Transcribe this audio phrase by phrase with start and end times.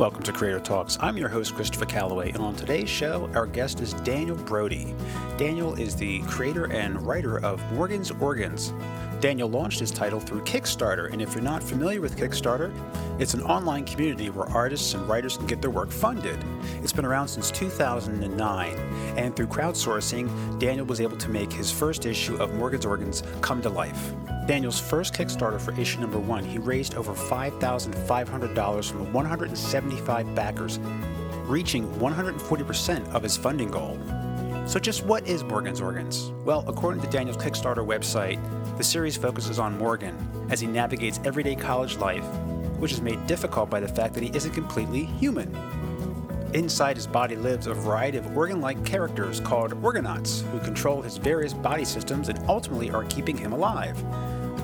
[0.00, 0.96] Welcome to Creator Talks.
[0.98, 4.94] I'm your host, Christopher Calloway, and on today's show, our guest is Daniel Brody.
[5.36, 8.72] Daniel is the creator and writer of Morgan's Organs.
[9.20, 12.72] Daniel launched his title through Kickstarter, and if you're not familiar with Kickstarter,
[13.20, 16.42] it's an online community where artists and writers can get their work funded.
[16.82, 18.74] It's been around since 2009,
[19.18, 23.60] and through crowdsourcing, Daniel was able to make his first issue of Morgan's Organs come
[23.60, 24.14] to life.
[24.50, 30.80] Daniel's first Kickstarter for issue number one, he raised over $5,500 from 175 backers,
[31.44, 33.96] reaching 140% of his funding goal.
[34.66, 36.32] So, just what is Morgan's Organs?
[36.44, 38.40] Well, according to Daniel's Kickstarter website,
[38.76, 40.16] the series focuses on Morgan
[40.50, 42.26] as he navigates everyday college life,
[42.80, 45.54] which is made difficult by the fact that he isn't completely human.
[46.54, 51.18] Inside his body lives a variety of organ like characters called Orgonauts who control his
[51.18, 53.96] various body systems and ultimately are keeping him alive.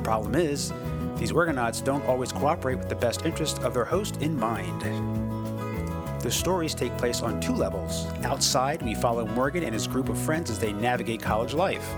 [0.07, 0.73] Problem is,
[1.17, 4.83] these Orgonauts don't always cooperate with the best interest of their host in mind.
[6.23, 8.07] The stories take place on two levels.
[8.23, 11.93] Outside, we follow Morgan and his group of friends as they navigate college life.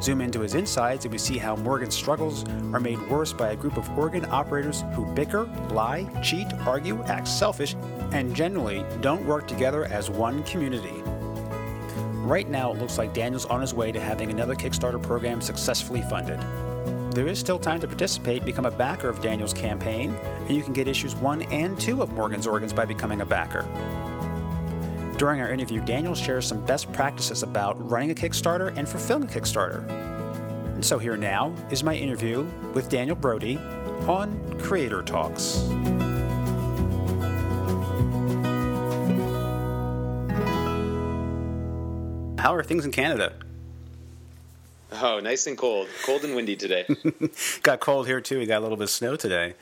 [0.00, 3.56] Zoom into his insides, and we see how Morgan's struggles are made worse by a
[3.56, 7.74] group of organ operators who bicker, lie, cheat, argue, act selfish,
[8.12, 11.02] and generally don't work together as one community.
[12.24, 16.00] Right now, it looks like Daniel's on his way to having another Kickstarter program successfully
[16.00, 16.40] funded.
[17.10, 20.14] There is still time to participate, become a backer of Daniel's campaign,
[20.46, 23.62] and you can get issues 1 and 2 of Morgan's Organs by becoming a backer.
[25.18, 29.26] During our interview, Daniel shares some best practices about running a Kickstarter and fulfilling a
[29.26, 29.88] Kickstarter.
[30.74, 33.56] And so here now is my interview with Daniel Brody
[34.06, 35.66] on Creator Talks.
[42.40, 43.34] How are things in Canada?
[44.92, 45.88] Oh, nice and cold.
[46.04, 46.84] Cold and windy today.
[47.62, 48.38] got cold here too.
[48.38, 49.54] We got a little bit of snow today.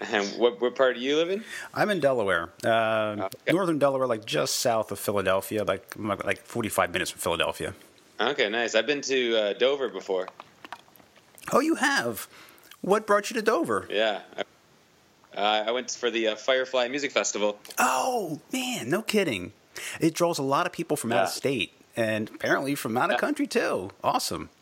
[0.00, 1.44] And what, what part do you live in?
[1.74, 3.52] I'm in Delaware, uh, okay.
[3.52, 7.74] northern Delaware, like just south of Philadelphia, like like 45 minutes from Philadelphia.
[8.20, 8.74] Okay, nice.
[8.74, 10.28] I've been to uh, Dover before.
[11.52, 12.28] Oh, you have.
[12.80, 13.86] What brought you to Dover?
[13.90, 14.20] Yeah.
[15.36, 17.58] Uh, I went for the uh, Firefly Music Festival.
[17.78, 19.52] Oh man, no kidding!
[20.00, 21.18] It draws a lot of people from yeah.
[21.18, 23.90] out of state and apparently from out of country too.
[24.04, 24.50] Awesome.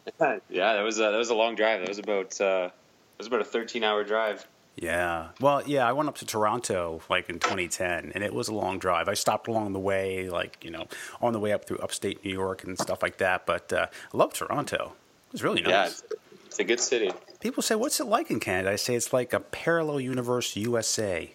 [0.50, 1.80] Yeah, that was a, that was a long drive.
[1.80, 4.46] That was about uh, it was about a 13 hour drive.
[4.76, 5.28] Yeah.
[5.40, 8.78] Well, yeah, I went up to Toronto like in 2010, and it was a long
[8.78, 9.08] drive.
[9.08, 10.86] I stopped along the way, like you know,
[11.20, 13.46] on the way up through upstate New York and stuff like that.
[13.46, 14.92] But uh, I love Toronto.
[15.28, 15.70] It was really nice.
[15.70, 16.02] Yeah, it's,
[16.46, 17.10] it's a good city.
[17.40, 21.34] People say, "What's it like in Canada?" I say it's like a parallel universe USA.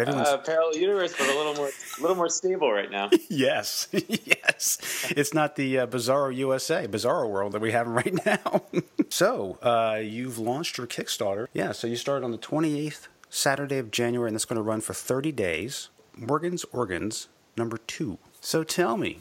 [0.00, 3.10] Everyone's uh, parallel universe, but a little more, a little more stable right now.
[3.28, 5.06] yes, yes.
[5.16, 8.62] It's not the uh, Bizarro USA, Bizarro world that we have right now.
[9.08, 11.48] so uh, you've launched your Kickstarter.
[11.52, 11.72] Yeah.
[11.72, 14.94] So you started on the 28th Saturday of January, and that's going to run for
[14.94, 15.88] 30 days.
[16.16, 18.18] Morgan's Organs, number two.
[18.40, 19.20] So tell me,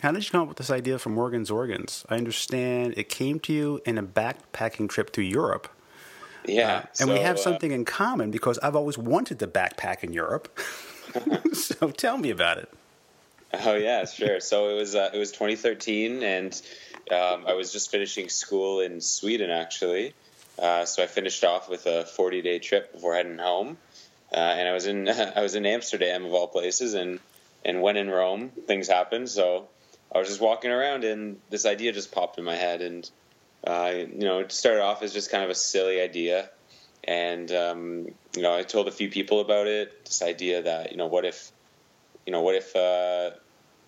[0.00, 2.04] how did you come up with this idea for Morgan's Organs?
[2.08, 5.68] I understand it came to you in a backpacking trip to Europe
[6.46, 6.76] yeah.
[6.76, 10.02] Uh, and so, we have uh, something in common because I've always wanted to backpack
[10.02, 10.58] in Europe.
[11.52, 12.72] so tell me about it.
[13.52, 14.40] Oh yeah, sure.
[14.40, 16.62] So it was uh, it was 2013, and
[17.10, 20.14] um, I was just finishing school in Sweden actually.
[20.58, 23.76] Uh, so I finished off with a 40 day trip before heading home,
[24.32, 27.20] uh, and I was in I was in Amsterdam of all places, and
[27.64, 29.28] and when in Rome, things happened.
[29.28, 29.68] So
[30.14, 33.08] I was just walking around, and this idea just popped in my head, and
[33.66, 36.50] uh, you know, it started off as just kind of a silly idea,
[37.04, 40.04] and um, you know, I told a few people about it.
[40.04, 41.50] This idea that you know, what if,
[42.26, 43.30] you know, what if, uh,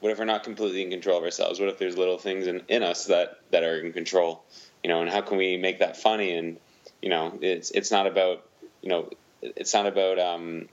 [0.01, 1.61] what if we're not completely in control of ourselves?
[1.61, 4.45] What if there's little things in, in us that that are in control?
[4.83, 6.35] You know, and how can we make that funny?
[6.35, 6.59] And
[7.03, 8.47] you know, it's it's not about
[8.81, 9.11] you know,
[9.43, 10.69] it's not about um,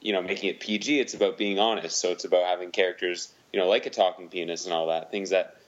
[0.00, 0.98] you know making it PG.
[0.98, 1.98] It's about being honest.
[1.98, 5.30] So it's about having characters, you know, like a talking penis and all that, things
[5.30, 5.59] that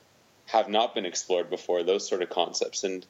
[0.45, 3.05] have not been explored before, those sort of concepts, and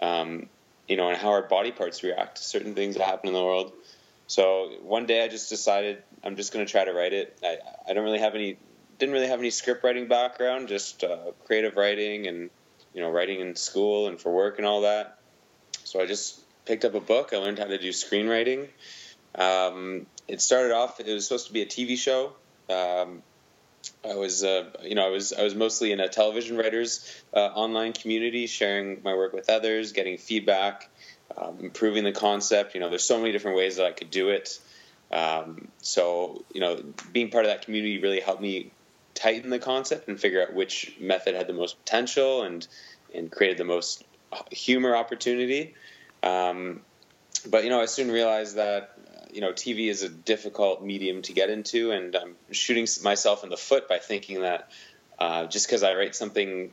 [0.00, 0.48] um,
[0.88, 3.42] you know, and how our body parts react to certain things that happen in the
[3.42, 3.72] world.
[4.26, 7.38] So one day I just decided I'm just going to try to write it.
[7.42, 7.58] I,
[7.88, 8.56] I don't really have any,
[8.98, 12.50] didn't really have any script writing background, just uh, creative writing and
[12.94, 15.18] you know writing in school and for work and all that.
[15.84, 17.30] So I just picked up a book.
[17.32, 18.68] I learned how to do screenwriting.
[19.34, 21.00] Um, it started off.
[21.00, 22.32] It was supposed to be a TV show.
[22.70, 23.22] Um,
[24.04, 27.40] I was, uh, you know, I was I was mostly in a television writers uh,
[27.40, 30.88] online community, sharing my work with others, getting feedback,
[31.36, 32.74] um, improving the concept.
[32.74, 34.58] You know, there's so many different ways that I could do it.
[35.10, 36.82] Um, so, you know,
[37.12, 38.72] being part of that community really helped me
[39.14, 42.66] tighten the concept and figure out which method had the most potential and
[43.14, 44.04] and created the most
[44.50, 45.74] humor opportunity.
[46.22, 46.82] Um,
[47.46, 48.93] but you know, I soon realized that
[49.34, 53.50] you know, TV is a difficult medium to get into, and I'm shooting myself in
[53.50, 54.70] the foot by thinking that
[55.18, 56.72] uh, just because I write something,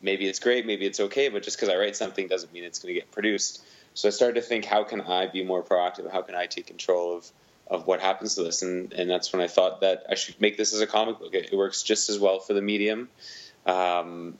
[0.00, 2.78] maybe it's great, maybe it's okay, but just because I write something doesn't mean it's
[2.78, 3.62] going to get produced.
[3.92, 6.10] So I started to think, how can I be more proactive?
[6.10, 7.30] How can I take control of
[7.66, 8.62] of what happens to this?
[8.62, 11.34] And and that's when I thought that I should make this as a comic book.
[11.34, 13.10] It, it works just as well for the medium.
[13.66, 14.38] Um,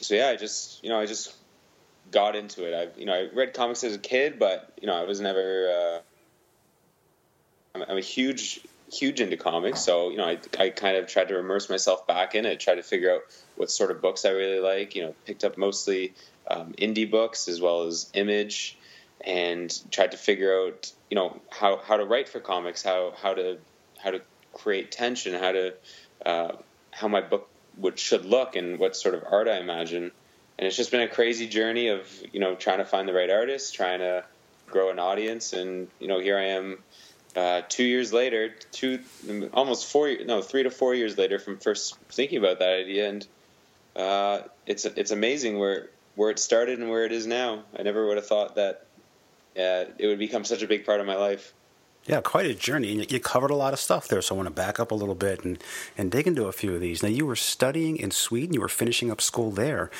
[0.00, 1.34] so yeah, I just you know I just
[2.12, 2.74] got into it.
[2.74, 6.02] I you know I read comics as a kid, but you know I was never.
[7.82, 8.60] I'm, I'm a huge
[8.90, 12.34] huge into comics, so you know I, I kind of tried to immerse myself back
[12.34, 13.22] in it, tried to figure out
[13.56, 14.94] what sort of books I really like.
[14.94, 16.14] You know, picked up mostly
[16.50, 18.78] um, indie books as well as Image,
[19.20, 23.34] and tried to figure out you know how how to write for comics, how how
[23.34, 23.58] to
[23.98, 24.20] how to
[24.52, 25.74] create tension, how to
[26.24, 26.52] uh,
[26.90, 30.10] how my book would should look, and what sort of art I imagine.
[30.58, 33.30] And it's just been a crazy journey of you know trying to find the right
[33.30, 34.24] artist, trying to
[34.66, 36.78] grow an audience, and you know here I am
[37.36, 39.00] uh, two years later, two
[39.52, 43.26] almost four, no, three to four years later from first thinking about that idea, and
[43.96, 47.62] uh, it's it's amazing where where it started and where it is now.
[47.78, 48.86] I never would have thought that
[49.56, 51.52] uh, it would become such a big part of my life.
[52.06, 52.92] Yeah, quite a journey.
[52.92, 54.94] And you covered a lot of stuff there, so I want to back up a
[54.94, 55.62] little bit and,
[55.96, 57.02] and dig into a few of these.
[57.02, 59.90] Now, you were studying in Sweden, you were finishing up school there.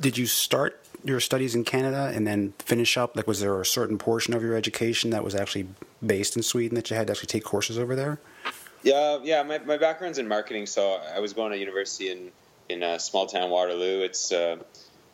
[0.00, 3.16] Did you start your studies in Canada and then finish up?
[3.16, 5.68] Like, was there a certain portion of your education that was actually
[6.04, 8.20] based in Sweden that you had to actually take courses over there?
[8.82, 9.42] Yeah, yeah.
[9.42, 12.30] My, my background's in marketing, so I was going to university in
[12.68, 14.02] in a small town Waterloo.
[14.02, 14.56] It's uh,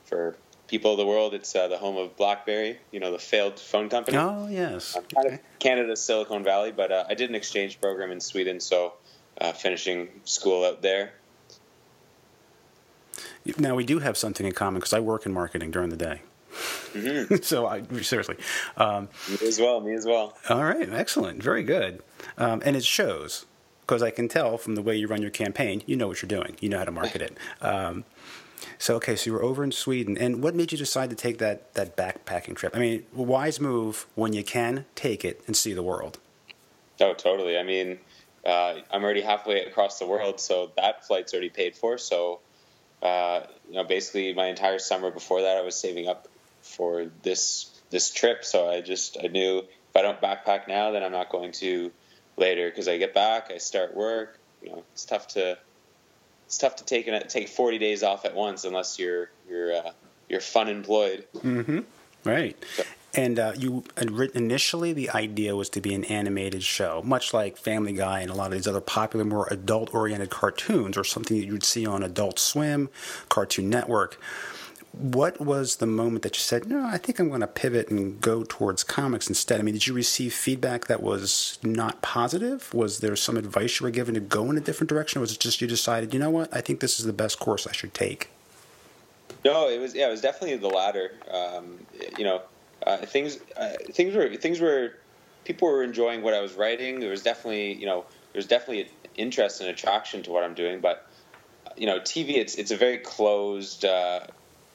[0.05, 0.37] for
[0.69, 1.35] people of the world.
[1.35, 4.17] It's uh, the home of BlackBerry, you know, the failed phone company.
[4.17, 6.73] Oh yes, um, kind of Canada's Silicon Valley.
[6.73, 8.95] But uh, I did an exchange program in Sweden, so
[9.41, 11.13] uh, finishing school out there.
[13.57, 16.23] Now we do have something in common because I work in marketing during the day.
[16.93, 17.37] Mm-hmm.
[17.43, 18.37] so I seriously,
[18.77, 19.81] um, me as well.
[19.81, 20.37] Me as well.
[20.49, 22.03] All right, excellent, very good,
[22.37, 23.47] um, and it shows
[23.83, 26.29] because I can tell from the way you run your campaign, you know what you're
[26.29, 26.57] doing.
[26.61, 27.37] You know how to market it.
[27.63, 28.05] Um,
[28.79, 31.39] so okay, so you were over in Sweden, and what made you decide to take
[31.39, 32.77] that that backpacking trip?
[32.77, 36.19] I mean, wise move when you can take it and see the world.
[37.01, 37.57] Oh, totally.
[37.57, 37.99] I mean,
[38.45, 41.99] uh, I'm already halfway across the world, so that flight's already paid for.
[41.99, 42.41] So,
[43.03, 46.29] uh, you know, basically my entire summer before that, I was saving up
[46.63, 48.45] for this this trip.
[48.45, 51.91] So I just I knew if I don't backpack now, then I'm not going to
[52.37, 54.39] later because I get back, I start work.
[54.63, 55.59] You know, it's tough to
[56.47, 59.91] it's tough to take an, take 40 days off at once unless you're you're uh,
[60.29, 61.27] you're fun employed.
[61.37, 61.81] Mm-hmm.
[62.25, 62.57] Right.
[62.75, 62.83] So.
[63.15, 67.95] And uh, you initially the idea was to be an animated show, much like Family
[67.95, 71.53] Guy and a lot of these other popular, more adult-oriented cartoons, or something that you
[71.53, 72.91] would see on Adult Swim,
[73.29, 74.21] Cartoon Network
[74.93, 78.21] what was the moment that you said, no, I think I'm going to pivot and
[78.21, 79.61] go towards comics instead?
[79.61, 82.73] I mean, did you receive feedback that was not positive?
[82.75, 85.19] Was there some advice you were given to go in a different direction?
[85.19, 87.39] Or was it just you decided, you know what, I think this is the best
[87.39, 88.31] course I should take?
[89.45, 91.13] No, it was yeah, it was definitely the latter.
[91.31, 91.79] Um,
[92.19, 92.43] you know,
[92.87, 94.95] uh, things uh, things were things were
[95.45, 97.01] people were enjoying what I was writing.
[97.01, 100.81] There was definitely you know there was definitely interest and attraction to what I'm doing,
[100.81, 101.09] but
[101.79, 103.85] you know, TV it's it's a very closed.
[103.85, 104.21] Uh,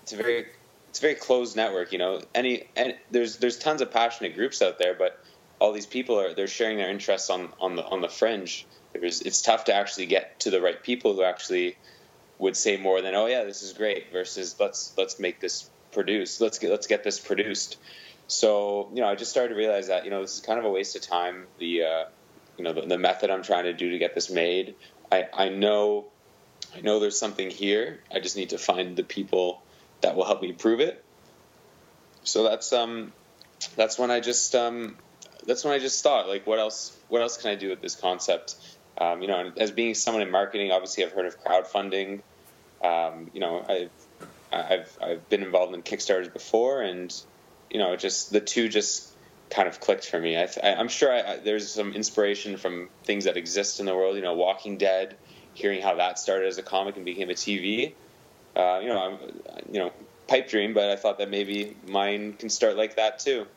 [0.02, 0.48] it's a very
[0.90, 1.92] it's a very closed network.
[1.92, 5.24] You know, any and there's there's tons of passionate groups out there, but
[5.60, 8.66] all these people are they're sharing their interests on on the on the fringe.
[8.94, 11.78] There's it's tough to actually get to the right people who actually
[12.40, 16.42] would say more than oh yeah this is great versus let's let's make this produce
[16.42, 17.78] let's get let's get this produced.
[18.28, 20.66] So you know I just started to realize that you know this is kind of
[20.66, 21.48] a waste of time.
[21.60, 22.06] The uh,
[22.58, 24.76] you know the, the method I'm trying to do to get this made.
[25.12, 26.06] I I know
[26.76, 28.00] I know there's something here.
[28.12, 29.62] I just need to find the people
[30.02, 31.04] that will help me prove it.
[32.24, 33.14] So that's um,
[33.76, 34.98] that's when I just um,
[35.46, 36.98] that's when I just thought like, what else?
[37.10, 38.56] What else can I do with this concept?
[38.98, 42.22] Um, you know, as being someone in marketing, obviously I've heard of crowdfunding.
[42.84, 43.90] Um, you know, I've
[44.54, 47.14] I've I've been involved in Kickstarters before, and
[47.70, 49.12] you know, just the two just
[49.50, 50.36] kind of clicked for me.
[50.36, 54.16] I, am sure I, I, there's some inspiration from things that exist in the world.
[54.16, 55.16] You know, Walking Dead,
[55.54, 57.94] hearing how that started as a comic and became a TV
[58.56, 59.18] uh, you know, I'm,
[59.72, 59.92] you know,
[60.28, 63.48] pipe dream, but I thought that maybe mine can start like that too.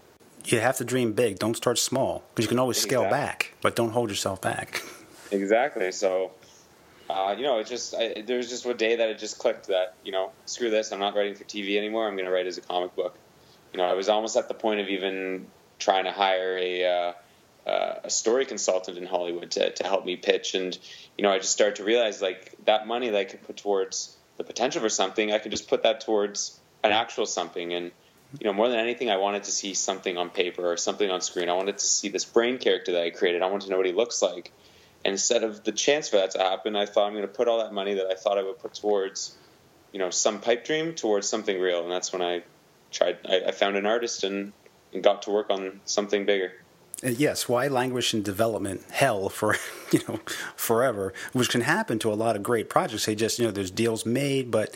[0.45, 1.39] You have to dream big.
[1.39, 3.27] Don't start small because you can always scale exactly.
[3.27, 4.83] back, but don't hold yourself back.
[5.33, 5.91] Exactly.
[5.91, 6.31] So,
[7.09, 9.69] uh, you know, it just I, there was just a day that it just clicked
[9.69, 10.93] that you know, screw this.
[10.93, 12.07] I'm not writing for TV anymore.
[12.07, 13.17] I'm going to write as a comic book.
[13.73, 15.47] You know, I was almost at the point of even
[15.79, 16.85] trying to hire a.
[16.85, 17.13] Uh,
[17.67, 20.55] uh, a story consultant in Hollywood to, to help me pitch.
[20.55, 20.79] And,
[21.19, 24.17] you know, I just started to realize like that money that I could put towards
[24.37, 27.73] the potential for something, I could just put that towards an actual something.
[27.73, 27.91] And
[28.39, 31.21] you know, more than anything, I wanted to see something on paper or something on
[31.21, 31.49] screen.
[31.49, 33.43] I wanted to see this brain character that I created.
[33.43, 34.53] I wanted to know what he looks like.
[35.07, 37.47] And instead of the chance for that to happen, I thought I'm going to put
[37.47, 39.37] all that money that I thought I would put towards,
[39.93, 41.85] you know, some pipe dream towards something real.
[41.85, 42.43] And that's when I
[42.91, 43.19] tried.
[43.25, 44.53] I, I found an artist and,
[44.93, 46.55] and got to work on something bigger.
[47.05, 49.55] Uh, yes, why languish in development hell for
[49.93, 50.19] you know
[50.57, 53.07] forever, which can happen to a lot of great projects.
[53.07, 54.75] They just you know there's deals made, but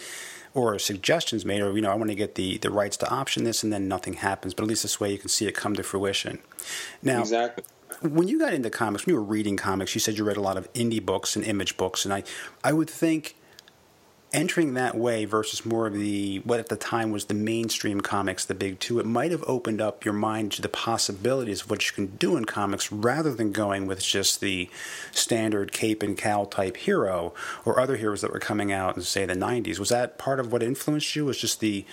[0.54, 3.42] or suggestions made, or you know I want to get the the rights to option
[3.42, 4.54] this, and then nothing happens.
[4.54, 6.38] But at least this way you can see it come to fruition.
[7.02, 7.64] Now, exactly.
[8.02, 10.42] When you got into comics, when you were reading comics, you said you read a
[10.42, 12.22] lot of indie books and image books, and I
[12.64, 13.36] I would think
[14.32, 18.44] entering that way versus more of the what at the time was the mainstream comics,
[18.44, 21.86] the big two, it might have opened up your mind to the possibilities of what
[21.86, 24.68] you can do in comics rather than going with just the
[25.10, 27.34] standard cape and cowl type hero
[27.64, 29.78] or other heroes that were coming out in say the 90s.
[29.78, 31.24] Was that part of what influenced you?
[31.24, 31.84] Was just the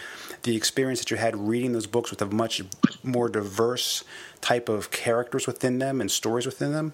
[0.44, 2.62] the experience that you had reading those books with a much
[3.04, 4.04] more diverse
[4.42, 6.94] type of characters within them and stories within them?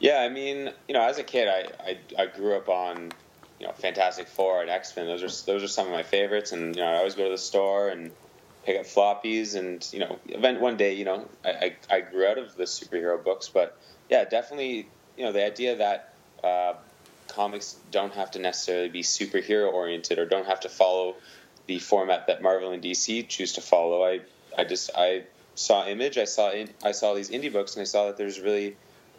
[0.00, 3.12] Yeah, I mean, you know, as a kid, I, I, I grew up on
[3.58, 5.06] you know Fantastic Four and X Men.
[5.06, 7.30] Those are those are some of my favorites, and you know I always go to
[7.30, 8.10] the store and
[8.64, 12.26] pick up floppies, and you know event one day you know I, I, I grew
[12.26, 16.74] out of the superhero books, but yeah, definitely you know the idea that uh,
[17.28, 21.16] comics don't have to necessarily be superhero oriented or don't have to follow
[21.66, 24.04] the format that Marvel and DC choose to follow.
[24.04, 24.20] I
[24.56, 25.24] I just I
[25.54, 28.40] saw Image, I saw in, I saw these indie books, and I saw that there's
[28.40, 28.76] really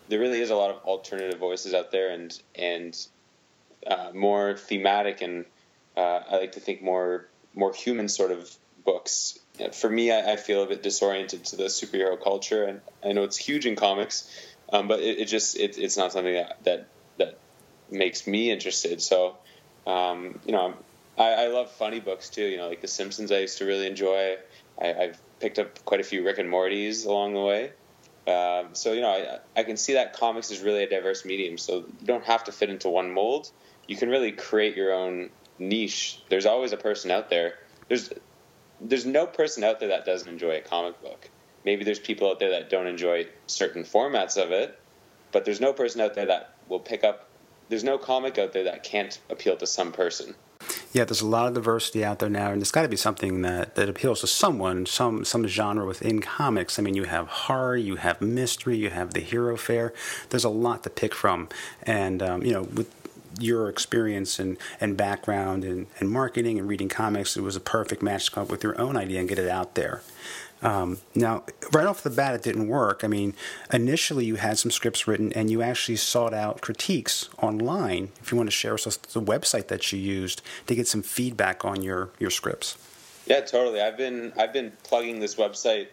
[0.08, 2.98] there really is a lot of alternative voices out there, and and
[3.86, 5.46] uh, more thematic and
[5.98, 8.56] uh, I like to think more more human sort of
[8.86, 9.40] books.
[9.74, 13.24] For me, I, I, feel a bit disoriented to the superhero culture, and I know
[13.24, 16.88] it's huge in comics, um, but it, it just it, it's not something that, that
[17.18, 17.38] that
[17.92, 19.02] makes me interested.
[19.02, 19.36] So,
[19.86, 20.76] um, you know,
[21.18, 22.46] I, I, love funny books too.
[22.46, 24.38] You know, like The Simpsons, I used to really enjoy.
[24.82, 27.72] I, have picked up quite a few Rick and Morty's along the way.
[28.30, 31.58] Um, so you know, I, I can see that comics is really a diverse medium.
[31.58, 33.52] So you don't have to fit into one mold
[33.90, 36.22] you can really create your own niche.
[36.30, 37.56] There's always a person out there.
[37.90, 38.14] There's
[38.80, 41.28] there's no person out there that doesn't enjoy a comic book.
[41.66, 44.80] Maybe there's people out there that don't enjoy certain formats of it,
[45.32, 47.28] but there's no person out there that will pick up.
[47.68, 50.36] There's no comic out there that can't appeal to some person.
[50.92, 53.44] Yeah, there's a lot of diversity out there now, and it's got to be something
[53.44, 56.80] that, that appeals to someone, some some genre within comics.
[56.80, 59.94] I mean, you have horror, you have mystery, you have the hero fare.
[60.30, 61.48] There's a lot to pick from,
[61.84, 62.92] and um, you know, with
[63.40, 68.02] your experience and, and background and, and marketing and reading comics, it was a perfect
[68.02, 70.02] match to come up with your own idea and get it out there.
[70.62, 73.04] Um, now, right off the bat, it didn't work.
[73.04, 73.34] I mean,
[73.72, 78.10] initially you had some scripts written and you actually sought out critiques online.
[78.22, 81.02] If you want to share with us the website that you used to get some
[81.02, 82.78] feedback on your, your scripts.
[83.26, 83.80] Yeah, totally.
[83.80, 85.90] I've been I've been plugging this website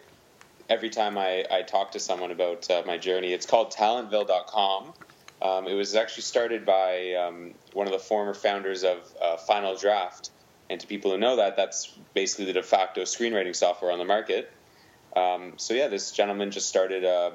[0.69, 3.31] every time I, I talk to someone about uh, my journey.
[3.31, 4.93] It's called talentville.com.
[5.39, 9.75] Um, it was actually started by um, one of the former founders of uh, Final
[9.75, 10.31] Draft.
[10.69, 14.05] And to people who know that, that's basically the de facto screenwriting software on the
[14.05, 14.51] market.
[15.17, 17.33] Um, so yeah, this gentleman just started a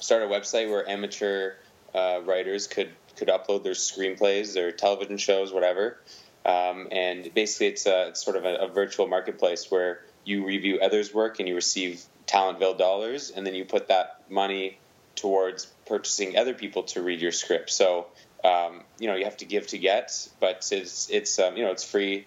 [0.00, 1.54] started a website where amateur
[1.94, 5.98] uh, writers could could upload their screenplays, their television shows, whatever.
[6.44, 10.78] Um, and basically, it's, a, it's sort of a, a virtual marketplace where you review
[10.80, 14.78] others' work and you receive Talentville dollars, and then you put that money
[15.16, 17.70] towards purchasing other people to read your script.
[17.70, 18.06] So
[18.44, 21.70] um, you know you have to give to get, but it's it's um, you know
[21.70, 22.26] it's free.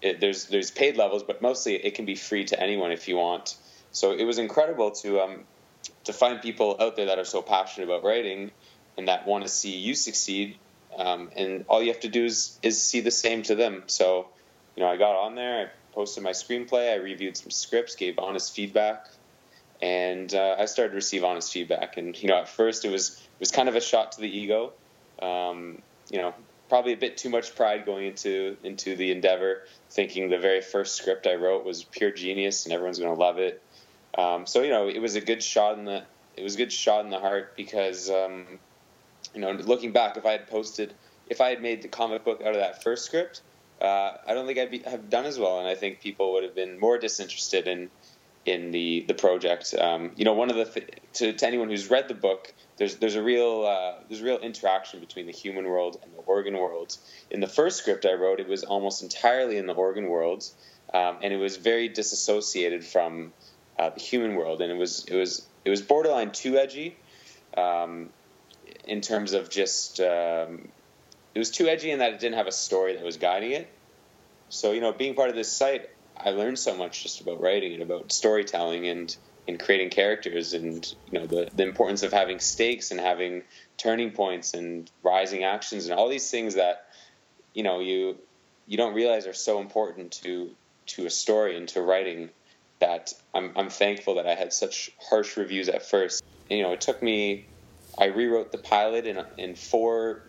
[0.00, 3.16] It, there's there's paid levels, but mostly it can be free to anyone if you
[3.16, 3.56] want.
[3.92, 5.44] So it was incredible to um,
[6.04, 8.50] to find people out there that are so passionate about writing
[8.96, 10.56] and that want to see you succeed.
[10.96, 13.84] Um, and all you have to do is is see the same to them.
[13.86, 14.28] So
[14.76, 18.18] you know I got on there, I posted my screenplay, I reviewed some scripts, gave
[18.18, 19.06] honest feedback
[19.82, 21.96] and uh, I started to receive honest feedback.
[21.96, 24.28] And you know, at first it was it was kind of a shot to the
[24.28, 24.72] ego.
[25.20, 26.34] Um, you know,
[26.68, 30.96] probably a bit too much pride going into into the endeavor, thinking the very first
[30.96, 33.62] script I wrote was pure genius and everyone's going to love it.
[34.16, 36.04] Um, so you know, it was a good shot in the
[36.36, 38.58] it was a good shot in the heart because um,
[39.34, 40.94] you know, looking back, if I had posted,
[41.28, 43.42] if I had made the comic book out of that first script.
[43.80, 46.44] Uh, I don't think I'd be, have done as well, and I think people would
[46.44, 47.88] have been more disinterested in
[48.46, 49.74] in the the project.
[49.74, 52.96] Um, you know, one of the th- to, to anyone who's read the book, there's
[52.96, 56.96] there's a real uh, there's real interaction between the human world and the organ world.
[57.30, 60.44] In the first script I wrote, it was almost entirely in the organ world,
[60.92, 63.32] um, and it was very disassociated from
[63.80, 66.96] uh, the human world, and it was it was it was borderline too edgy,
[67.56, 68.10] um,
[68.84, 70.68] in terms of just um,
[71.34, 73.72] it was too edgy in that it didn't have a story that was guiding it.
[74.50, 77.72] So you know, being part of this site, I learned so much just about writing
[77.72, 79.16] and about storytelling and
[79.48, 83.44] and creating characters and you know the the importance of having stakes and having
[83.78, 86.84] turning points and rising actions and all these things that
[87.54, 88.18] you know you
[88.66, 90.50] you don't realize are so important to
[90.84, 92.28] to a story and to writing
[92.80, 96.24] that I'm I'm thankful that I had such harsh reviews at first.
[96.48, 97.46] You know, it took me
[97.98, 100.22] I rewrote the pilot in in four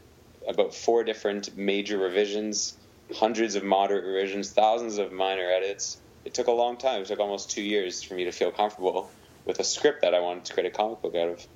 [0.48, 2.77] about four different major revisions,
[3.13, 5.98] hundreds of moderate revisions, thousands of minor edits.
[6.25, 7.01] It took a long time.
[7.01, 9.10] It took almost two years for me to feel comfortable
[9.46, 11.48] with a script that I wanted to create a comic book out of.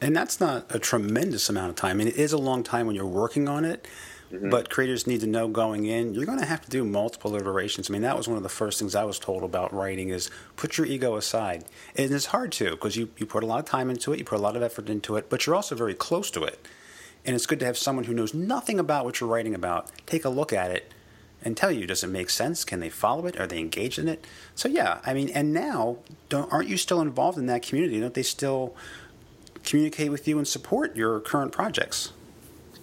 [0.00, 1.92] And that's not a tremendous amount of time.
[1.92, 3.86] I mean, it is a long time when you're working on it,
[4.32, 4.50] mm-hmm.
[4.50, 7.90] but creators need to know going in, you're going to have to do multiple iterations.
[7.90, 10.30] I mean, that was one of the first things I was told about writing is
[10.56, 11.64] put your ego aside.
[11.96, 14.24] And it's hard to because you, you put a lot of time into it, you
[14.24, 16.66] put a lot of effort into it, but you're also very close to it.
[17.24, 20.24] And it's good to have someone who knows nothing about what you're writing about take
[20.24, 20.92] a look at it
[21.44, 24.08] and tell you does it make sense can they follow it are they engaged in
[24.08, 24.24] it
[24.54, 25.98] so yeah i mean and now
[26.32, 28.74] aren't you still involved in that community don't they still
[29.64, 32.12] communicate with you and support your current projects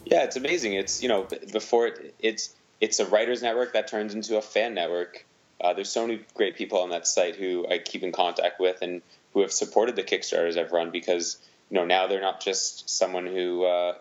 [0.10, 4.14] yeah it's amazing it's you know before it, it's it's a writers network that turns
[4.14, 5.26] into a fan network
[5.62, 8.82] uh, there's so many great people on that site who i keep in contact with
[8.82, 9.02] and
[9.34, 11.38] who have supported the kickstarters i've run because
[11.70, 13.94] you know now they're not just someone who uh,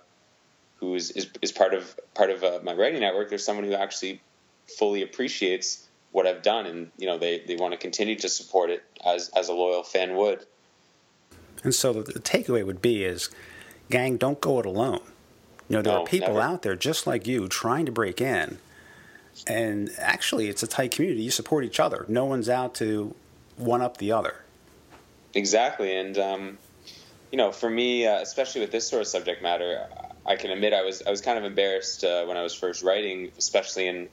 [0.78, 3.28] who is, is, is part of part of uh, my writing network.
[3.28, 4.20] There's someone who actually
[4.78, 8.70] fully appreciates what I've done, and you know they, they want to continue to support
[8.70, 10.46] it as as a loyal fan would.
[11.64, 13.30] And so the, the takeaway would be is,
[13.90, 15.00] gang, don't go it alone.
[15.68, 16.40] You know there no, are people never.
[16.40, 18.58] out there just like you trying to break in,
[19.46, 21.22] and actually it's a tight community.
[21.22, 22.04] You support each other.
[22.08, 23.14] No one's out to
[23.56, 24.36] one up the other.
[25.34, 26.58] Exactly, and um,
[27.30, 29.86] you know, for me, uh, especially with this sort of subject matter,
[30.24, 32.82] I can admit I was I was kind of embarrassed uh, when I was first
[32.82, 34.08] writing, especially in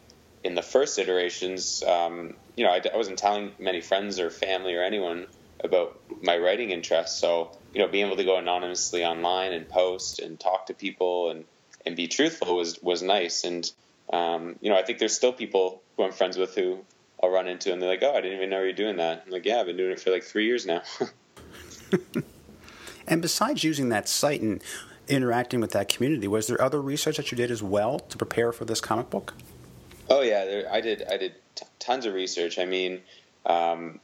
[0.46, 4.75] in the first iterations, um, you know, I, I, wasn't telling many friends or family
[4.75, 5.25] or anyone
[5.64, 7.20] about my writing interests.
[7.20, 11.32] So, you know, being able to go anonymously online and post and talk to people
[11.32, 11.46] and,
[11.86, 13.44] and be truthful was, was nice.
[13.44, 13.70] And,
[14.12, 16.80] um, you know, I think there's still people who I'm friends with who
[17.22, 19.24] I'll run into and they're like, oh, I didn't even know you're doing that.
[19.26, 20.82] I'm like, yeah, I've been doing it for like three years now.
[23.08, 24.62] and besides using that site and
[25.08, 28.52] interacting with that community, was there other research that you did as well to prepare
[28.52, 29.34] for this comic book?
[30.10, 31.04] Oh yeah, there, I did.
[31.10, 32.60] I did t- tons of research.
[32.60, 33.02] I mean,
[33.46, 34.00] um,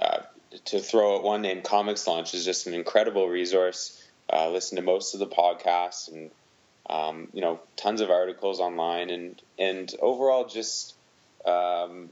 [0.00, 0.20] uh,
[0.66, 4.02] to throw out one name, ComixLaunch is just an incredible resource.
[4.32, 6.30] Uh, listen to most of the podcasts and
[6.90, 10.94] um, you know tons of articles online and and overall just
[11.46, 12.10] um,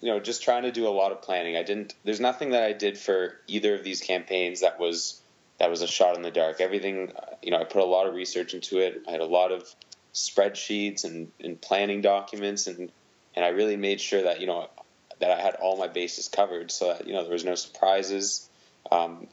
[0.00, 1.56] you know just trying to do a lot of planning.
[1.56, 1.94] I didn't.
[2.04, 5.20] There's nothing that I did for either of these campaigns that was
[5.58, 6.60] that was a shot in the dark.
[6.60, 9.02] Everything you know, I put a lot of research into it.
[9.08, 9.68] I had a lot of
[10.14, 12.90] spreadsheets and, and planning documents and
[13.34, 14.68] and I really made sure that you know
[15.18, 18.48] that I had all my bases covered so that you know there was no surprises.
[18.90, 19.26] Um,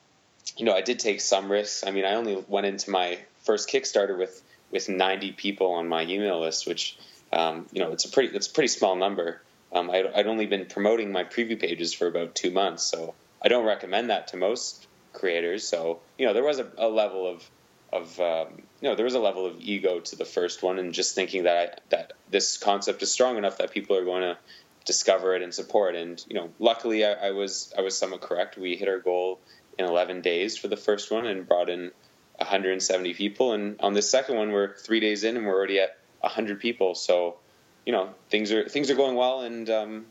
[0.57, 1.86] you know, I did take some risks.
[1.86, 4.41] I mean, I only went into my first Kickstarter with
[4.73, 6.97] with 90 people on my email list, which
[7.31, 9.41] um, you know it's a pretty it's a pretty small number.
[9.71, 13.47] Um, I'd, I'd, only been promoting my preview pages for about two months, so I
[13.47, 15.67] don't recommend that to most creators.
[15.67, 17.49] So you know, there was a, a level of
[17.93, 20.93] of um, you know there was a level of ego to the first one and
[20.93, 24.38] just thinking that I, that this concept is strong enough that people are going to
[24.86, 28.57] discover it and support and you know luckily I, I, was I was somewhat correct
[28.57, 29.39] we hit our goal
[29.77, 31.91] in 11 days for the first one and brought in
[32.38, 35.98] 170 people and on this second one we're three days in and we're already at
[36.22, 36.96] 100 people.
[36.96, 37.38] So
[37.86, 40.06] you know things are things are going well and um,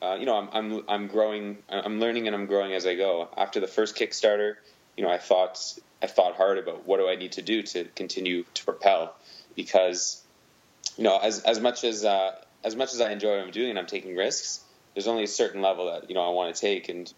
[0.00, 3.28] uh, you know I'm, I'm I'm growing I'm learning and I'm growing as I go.
[3.36, 4.56] After the first Kickstarter
[4.96, 7.84] you know I thought I thought hard about what do I need to do to
[7.94, 9.14] continue to propel
[9.56, 10.22] because
[10.96, 13.70] you know as as much as uh, as much as I enjoy what I'm doing
[13.70, 14.60] and I'm taking risks,
[14.94, 16.88] there's only a certain level that you know I want to take.
[16.88, 17.12] And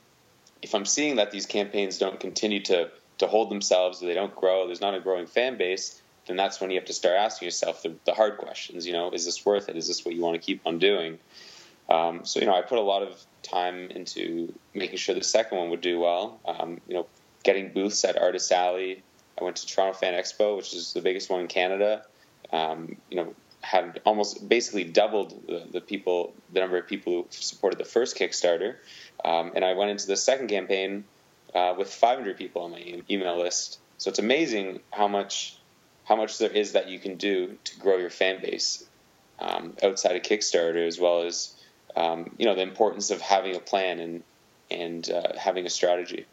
[0.63, 4.35] if I'm seeing that these campaigns don't continue to to hold themselves, or they don't
[4.35, 7.46] grow, there's not a growing fan base, then that's when you have to start asking
[7.46, 8.87] yourself the, the hard questions.
[8.87, 9.77] You know, is this worth it?
[9.77, 11.18] Is this what you want to keep on doing?
[11.88, 15.59] Um, so you know, I put a lot of time into making sure the second
[15.59, 16.40] one would do well.
[16.46, 17.07] Um, you know,
[17.42, 19.03] getting booths at Artist Alley.
[19.38, 22.05] I went to Toronto Fan Expo, which is the biggest one in Canada.
[22.53, 27.27] Um, you know, had almost basically doubled the, the, people, the number of people who
[27.31, 28.77] supported the first Kickstarter.
[29.24, 31.05] Um, and I went into the second campaign
[31.55, 33.79] uh, with 500 people on my email list.
[33.99, 35.59] So it's amazing how much
[36.05, 38.85] how much there is that you can do to grow your fan base
[39.38, 41.55] um, outside of Kickstarter, as well as
[41.97, 44.23] um, you know the importance of having a plan and
[44.71, 46.27] and uh, having a strategy.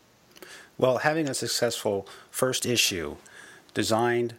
[0.77, 3.17] Well, having a successful first issue
[3.73, 4.35] designed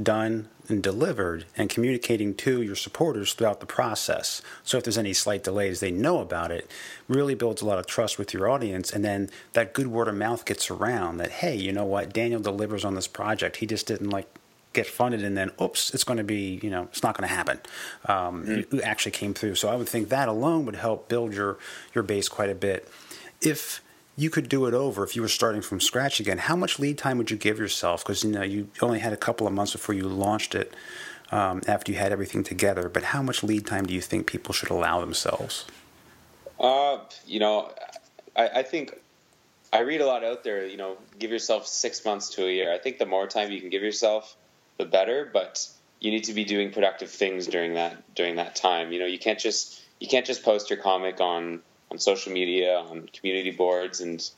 [0.00, 4.40] done and delivered and communicating to your supporters throughout the process.
[4.62, 6.70] So if there's any slight delays, they know about it.
[7.08, 10.14] Really builds a lot of trust with your audience, and then that good word of
[10.14, 13.56] mouth gets around that hey, you know what, Daniel delivers on this project.
[13.56, 14.38] He just didn't like
[14.72, 17.34] get funded and then oops it's going to be you know it's not going to
[17.34, 17.60] happen
[18.06, 18.76] um, mm-hmm.
[18.76, 21.58] you actually came through so i would think that alone would help build your
[21.94, 22.88] your base quite a bit
[23.42, 23.82] if
[24.16, 26.98] you could do it over if you were starting from scratch again, how much lead
[26.98, 28.04] time would you give yourself?
[28.04, 30.74] Because you know you only had a couple of months before you launched it
[31.30, 32.88] um, after you had everything together.
[32.88, 35.64] But how much lead time do you think people should allow themselves?
[36.60, 37.70] Uh, you know,
[38.36, 38.94] I, I think
[39.72, 40.66] I read a lot out there.
[40.66, 42.72] You know, give yourself six months to a year.
[42.72, 44.36] I think the more time you can give yourself,
[44.76, 45.28] the better.
[45.32, 45.66] But
[46.00, 48.92] you need to be doing productive things during that during that time.
[48.92, 51.60] You know, you can't just you can't just post your comic on
[51.92, 54.28] on social media, on community boards, and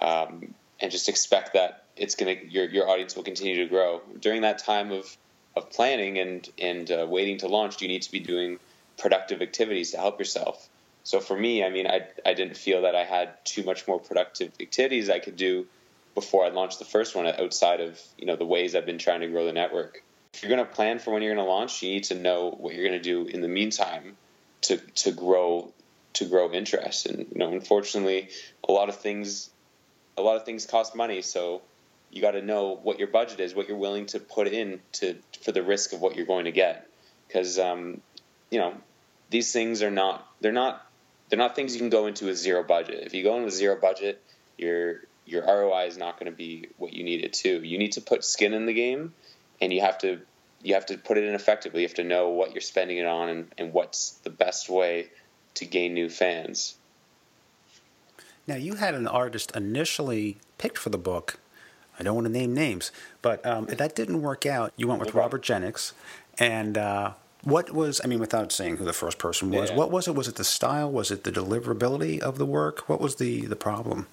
[0.00, 4.42] um, and just expect that it's gonna your your audience will continue to grow during
[4.42, 5.16] that time of
[5.56, 7.80] of planning and and uh, waiting to launch.
[7.80, 8.58] You need to be doing
[8.98, 10.68] productive activities to help yourself.
[11.02, 13.98] So for me, I mean, I I didn't feel that I had too much more
[13.98, 15.66] productive activities I could do
[16.14, 19.20] before I launched the first one outside of you know the ways I've been trying
[19.20, 20.02] to grow the network.
[20.34, 22.50] If you're going to plan for when you're going to launch, you need to know
[22.50, 24.16] what you're going to do in the meantime
[24.62, 25.72] to to grow
[26.14, 27.06] to grow interest.
[27.06, 28.28] And you know, unfortunately,
[28.68, 29.50] a lot of things,
[30.16, 31.22] a lot of things cost money.
[31.22, 31.62] So
[32.10, 35.16] you got to know what your budget is, what you're willing to put in to
[35.42, 36.88] for the risk of what you're going to get.
[37.26, 38.00] Because um,
[38.50, 38.74] you know,
[39.30, 40.84] these things are not they're not
[41.28, 43.06] they're not things you can go into with zero budget.
[43.06, 44.22] If you go in with zero budget,
[44.56, 47.62] your your ROI is not going to be what you need it to.
[47.62, 49.12] You need to put skin in the game,
[49.60, 50.20] and you have to
[50.62, 51.82] you have to put it in effectively.
[51.82, 55.08] You have to know what you're spending it on and, and what's the best way
[55.58, 56.74] to gain new fans.
[58.46, 61.38] Now, you had an artist initially picked for the book.
[61.98, 62.90] I don't want to name names,
[63.20, 64.72] but um, that didn't work out.
[64.76, 65.92] You went with Robert Jennings,
[66.38, 68.00] and uh, what was?
[68.02, 69.76] I mean, without saying who the first person was, yeah.
[69.76, 70.14] what was it?
[70.14, 70.90] Was it the style?
[70.90, 72.88] Was it the deliverability of the work?
[72.88, 74.06] What was the the problem?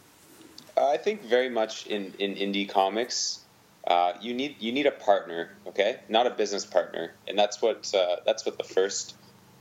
[0.75, 3.39] I think very much in in indie comics,
[3.87, 7.93] uh, you need you need a partner, okay, not a business partner, and that's what
[7.93, 9.15] uh, that's what the first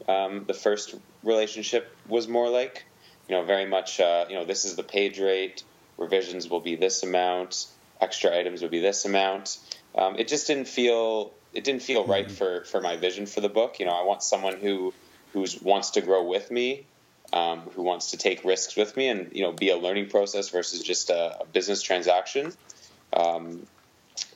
[0.09, 2.85] um, the first relationship was more like.
[3.29, 5.63] You know, very much, uh, you know, this is the page rate,
[5.97, 7.67] revisions will be this amount,
[8.01, 9.59] extra items will be this amount.
[9.95, 12.35] Um, it just didn't feel it didn't feel right mm-hmm.
[12.35, 13.79] for for my vision for the book.
[13.79, 14.93] You know, I want someone who
[15.33, 16.87] who wants to grow with me,
[17.33, 20.49] um, who wants to take risks with me, and you know, be a learning process
[20.49, 22.53] versus just a, a business transaction.
[23.13, 23.67] Um,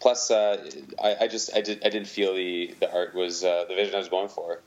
[0.00, 0.70] plus, uh,
[1.02, 3.94] I, I, just I did I didn't feel the the art was uh, the vision
[3.94, 4.60] I was going for.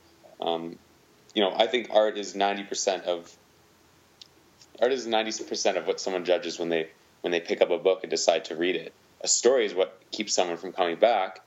[1.34, 3.34] You know, I think art is ninety percent of
[4.80, 6.88] art is ninety percent of what someone judges when they
[7.22, 8.92] when they pick up a book and decide to read it.
[9.22, 11.40] A story is what keeps someone from coming back,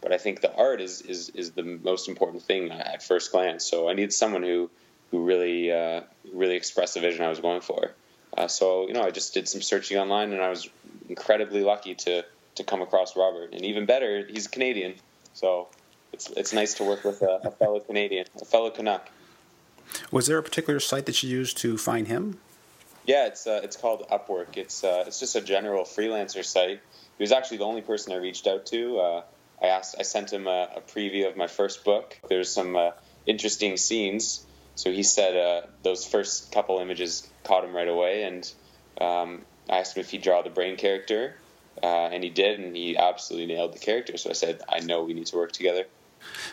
[0.00, 3.64] but I think the art is is is the most important thing at first glance.
[3.64, 4.70] So I need someone who
[5.10, 7.92] who really uh, really expressed the vision I was going for.
[8.36, 10.68] Uh, so you know, I just did some searching online, and I was
[11.08, 12.24] incredibly lucky to
[12.56, 13.54] to come across Robert.
[13.54, 14.94] And even better, he's Canadian,
[15.32, 15.68] so
[16.12, 19.08] it's it's nice to work with a, a fellow Canadian, a fellow Canuck.
[20.10, 22.38] Was there a particular site that you used to find him?
[23.06, 24.56] Yeah, it's uh, it's called Upwork.
[24.56, 26.80] It's uh, it's just a general freelancer site.
[27.18, 28.98] He was actually the only person I reached out to.
[28.98, 29.22] Uh,
[29.62, 32.18] I asked, I sent him a, a, preview of my first book.
[32.28, 32.90] There's some uh,
[33.24, 34.44] interesting scenes,
[34.74, 38.52] so he said uh, those first couple images caught him right away, and
[39.00, 41.36] um, I asked him if he'd draw the brain character,
[41.82, 44.16] uh, and he did, and he absolutely nailed the character.
[44.16, 45.86] So I said, I know we need to work together.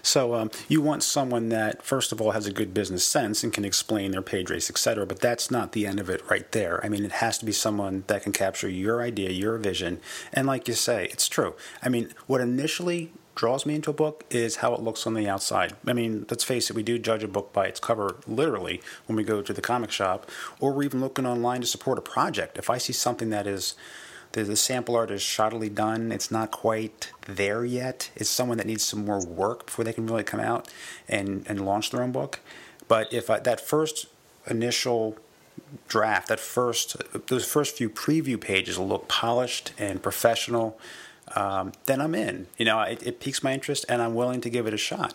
[0.01, 3.53] So um, you want someone that, first of all, has a good business sense and
[3.53, 5.05] can explain their page race, etc.
[5.05, 6.84] But that's not the end of it right there.
[6.84, 9.99] I mean, it has to be someone that can capture your idea, your vision,
[10.34, 11.55] and like you say, it's true.
[11.81, 15.27] I mean, what initially draws me into a book is how it looks on the
[15.27, 15.73] outside.
[15.88, 19.15] I mean, let's face it, we do judge a book by its cover literally when
[19.15, 20.29] we go to the comic shop,
[20.60, 22.57] or we're even looking online to support a project.
[22.57, 23.75] If I see something that is
[24.34, 26.12] the, sample art is shoddily done.
[26.12, 28.12] It's not quite there yet.
[28.15, 30.70] It's someone that needs some more work before they can really come out
[31.08, 32.39] and, and launch their own book.
[32.88, 34.08] But if I, that first
[34.48, 35.17] initial
[35.88, 40.80] draft, that first those first few preview pages look polished and professional,
[41.36, 42.48] um, then I'm in.
[42.58, 45.13] You know, it, it piques my interest, and I'm willing to give it a shot.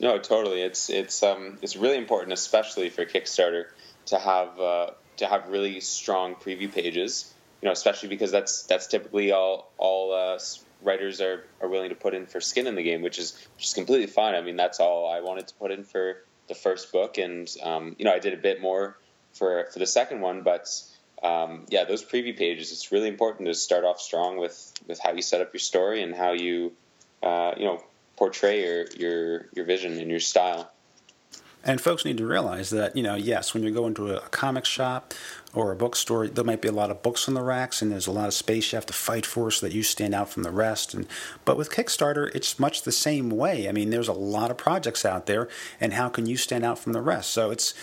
[0.00, 0.62] No, totally.
[0.62, 3.66] It's it's um, it's really important, especially for Kickstarter,
[4.06, 8.86] to have uh, to have really strong preview pages you know, especially because that's that's
[8.86, 10.38] typically all all uh,
[10.82, 13.66] writers are, are willing to put in for skin in the game, which is which
[13.66, 14.34] is completely fine.
[14.34, 17.96] I mean, that's all I wanted to put in for the first book, and um,
[17.98, 18.96] you know, I did a bit more
[19.32, 20.68] for for the second one, but
[21.22, 22.72] um, yeah, those preview pages.
[22.72, 26.02] It's really important to start off strong with with how you set up your story
[26.02, 26.72] and how you
[27.22, 27.82] uh, you know
[28.16, 30.70] portray your your your vision and your style.
[31.68, 34.64] And folks need to realize that, you know, yes, when you go into a comic
[34.64, 35.12] shop
[35.52, 38.06] or a bookstore, there might be a lot of books on the racks and there's
[38.06, 40.44] a lot of space you have to fight for so that you stand out from
[40.44, 40.94] the rest.
[40.94, 41.06] And
[41.44, 43.68] but with Kickstarter, it's much the same way.
[43.68, 45.46] I mean, there's a lot of projects out there
[45.78, 47.32] and how can you stand out from the rest?
[47.32, 47.74] So it's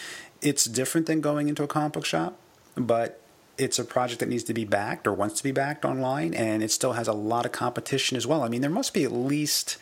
[0.41, 2.39] it's different than going into a comic book shop,
[2.75, 3.21] but
[3.55, 6.63] it's a project that needs to be backed or wants to be backed online and
[6.63, 8.41] it still has a lot of competition as well.
[8.41, 9.77] I mean, there must be at least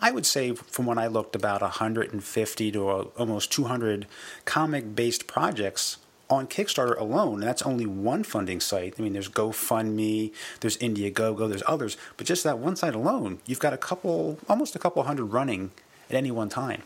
[0.00, 4.06] I would say, from when I looked, about 150 to almost 200
[4.44, 7.34] comic based projects on Kickstarter alone.
[7.34, 8.94] And that's only one funding site.
[8.98, 11.96] I mean, there's GoFundMe, there's Indiegogo, there's others.
[12.16, 15.70] But just that one site alone, you've got a couple, almost a couple hundred running
[16.10, 16.82] at any one time.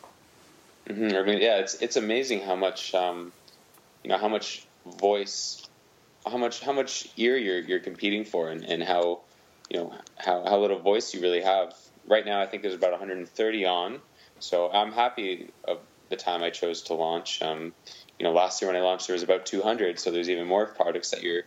[0.88, 1.16] Mm-hmm.
[1.16, 3.32] I mean, yeah, it's it's amazing how much, um,
[4.02, 4.66] you know, how much
[4.98, 5.68] voice,
[6.26, 9.20] how much how much ear you're you're competing for, and, and how,
[9.68, 11.74] you know, how how little voice you really have
[12.10, 14.00] right now I think there's about 130 on.
[14.40, 15.78] So I'm happy of
[16.10, 17.40] the time I chose to launch.
[17.40, 17.72] Um,
[18.18, 19.98] you know, last year when I launched, there was about 200.
[19.98, 21.44] So there's even more products that you're,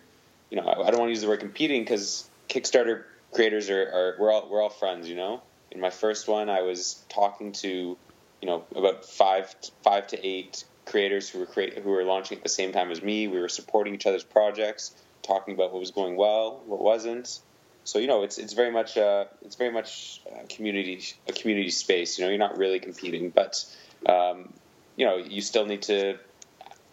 [0.50, 3.82] you know, I, I don't want to use the word competing because Kickstarter creators are,
[3.82, 5.08] are, we're all we're all friends.
[5.08, 10.08] You know, in my first one, I was talking to, you know, about five five
[10.08, 13.28] to eight creators who were create, who were launching at the same time as me.
[13.28, 17.40] We were supporting each other's projects, talking about what was going well, what wasn't
[17.84, 21.70] so you know it's it's very much uh, it's very much a community a community
[21.70, 22.18] space.
[22.18, 23.66] You know, you're not really competing, but
[24.06, 24.54] um,
[24.96, 26.18] you know you still need to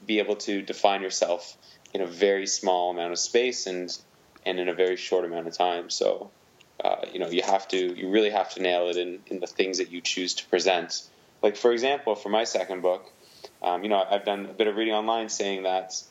[0.06, 1.56] be able to define yourself
[1.92, 3.96] in a very small amount of space and
[4.44, 5.90] and in a very short amount of time.
[5.90, 6.30] So
[6.82, 9.46] uh, you know you have to you really have to nail it in in the
[9.46, 11.02] things that you choose to present.
[11.42, 13.10] Like for example, for my second book,
[13.62, 16.02] um, you know I've done a bit of reading online saying that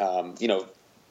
[0.00, 0.66] um, you know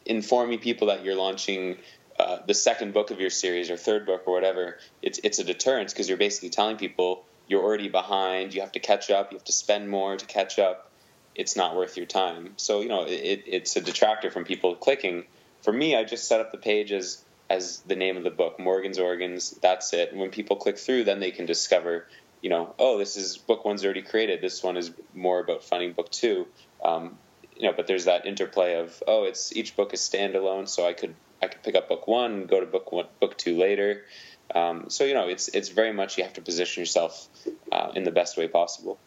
[0.05, 1.77] informing people that you're launching
[2.19, 5.43] uh, the second book of your series or third book or whatever, it's it's a
[5.43, 8.53] deterrence because you're basically telling people you're already behind.
[8.53, 9.31] You have to catch up.
[9.31, 10.91] You have to spend more to catch up.
[11.35, 12.53] It's not worth your time.
[12.57, 15.25] So you know it, it's a detractor from people clicking.
[15.61, 18.59] For me, I just set up the page as as the name of the book,
[18.59, 19.51] Morgan's Organs.
[19.61, 20.11] That's it.
[20.11, 22.07] And when people click through, then they can discover,
[22.41, 24.41] you know, oh, this is book one's already created.
[24.41, 26.47] This one is more about finding book two.
[26.83, 27.17] Um,
[27.55, 30.93] you know, but there's that interplay of, oh, it's each book is standalone, so I
[30.93, 34.05] could I could pick up book one and go to book one, book two later.
[34.53, 37.27] Um, so you know, it's it's very much you have to position yourself
[37.71, 38.97] uh, in the best way possible.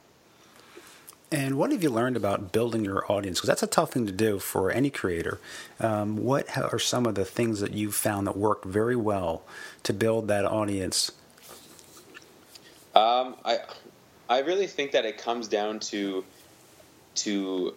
[1.32, 3.38] And what have you learned about building your audience?
[3.38, 5.40] Because that's a tough thing to do for any creator.
[5.78, 9.42] Um, what are some of the things that you've found that work very well
[9.84, 11.12] to build that audience?
[12.94, 13.60] Um, I
[14.28, 16.24] I really think that it comes down to
[17.16, 17.74] to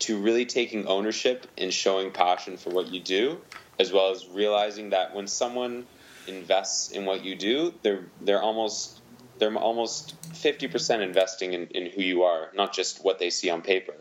[0.00, 3.40] to really taking ownership and showing passion for what you do,
[3.78, 5.86] as well as realizing that when someone
[6.26, 9.00] invests in what you do, they're they're almost
[9.38, 13.50] they're almost fifty percent investing in, in who you are, not just what they see
[13.50, 13.94] on paper.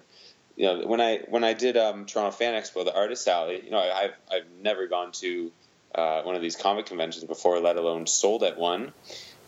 [0.55, 3.71] You know, when I when I did um, Toronto Fan Expo, the Artist Alley, you
[3.71, 5.51] know, I've I've never gone to
[5.95, 8.93] uh, one of these comic conventions before, let alone sold at one.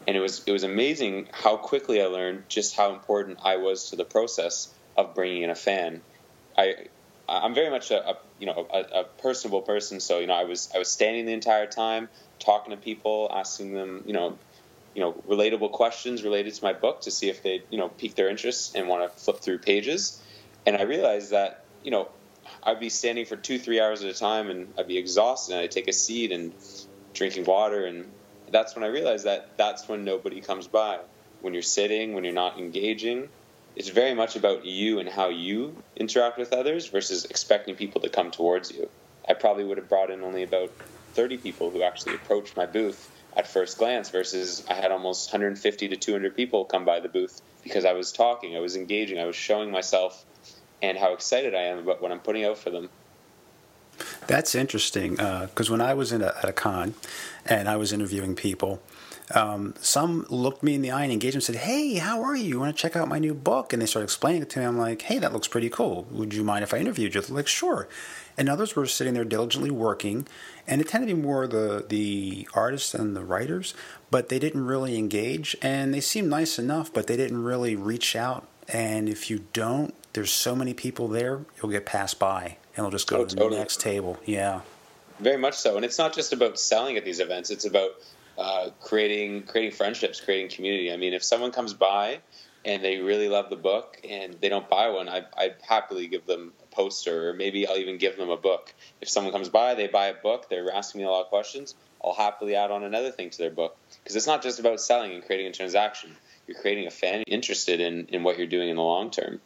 [0.08, 3.90] And it was it was amazing how quickly I learned just how important I was
[3.90, 6.02] to the process of bringing in a fan.
[6.58, 6.88] I
[7.28, 10.00] I'm very much a, a you know a, a, personable person.
[10.00, 12.10] So you know I was I was standing the entire time
[12.40, 14.38] talking to people, asking them you know
[14.94, 18.16] you know relatable questions related to my book to see if they you know pique
[18.16, 20.22] their interest and want to flip through pages.
[20.66, 22.10] And I realized that you know
[22.64, 25.54] I'd be standing for two three hours at a time and I'd be exhausted.
[25.54, 26.54] and I'd take a seat and
[27.14, 28.12] drinking water and
[28.52, 31.00] that's when I realized that that's when nobody comes by.
[31.40, 33.30] When you're sitting, when you're not engaging,
[33.76, 38.10] it's very much about you and how you interact with others versus expecting people to
[38.10, 38.90] come towards you.
[39.28, 40.72] I probably would have brought in only about
[41.14, 45.88] 30 people who actually approached my booth at first glance versus I had almost 150
[45.90, 49.26] to 200 people come by the booth because I was talking, I was engaging, I
[49.26, 50.26] was showing myself
[50.82, 52.90] and how excited I am about what I'm putting out for them.
[54.28, 56.96] That's interesting because uh, when I was in a, at a con
[57.46, 58.82] and I was interviewing people,
[59.36, 62.44] um, some looked me in the eye and engaged and said, Hey, how are you?
[62.44, 63.74] You want to check out my new book?
[63.74, 64.66] And they started explaining it to me.
[64.66, 66.08] I'm like, Hey, that looks pretty cool.
[66.12, 67.22] Would you mind if I interviewed you?
[67.22, 67.88] They're like, Sure.
[68.38, 70.26] And others were sitting there diligently working,
[70.66, 73.74] and it tended to be more the the artists and the writers,
[74.10, 75.56] but they didn't really engage.
[75.62, 78.48] And they seemed nice enough, but they didn't really reach out.
[78.70, 82.92] And if you don't, there's so many people there, you'll get passed by, and they'll
[82.92, 84.18] just go oh, to the next table.
[84.26, 84.62] Yeah.
[85.20, 87.92] Very much so, and it's not just about selling at these events; it's about
[88.42, 90.92] uh, creating creating friendships, creating community.
[90.92, 92.20] I mean, if someone comes by
[92.66, 96.26] and they really love the book and they don't buy one, I, I'd happily give
[96.26, 98.74] them a poster, or maybe I'll even give them a book.
[99.00, 101.76] If someone comes by, they buy a book, they're asking me a lot of questions.
[102.04, 105.12] I'll happily add on another thing to their book because it's not just about selling
[105.12, 106.16] and creating a transaction.
[106.48, 109.40] You're creating a fan interested in in what you're doing in the long term.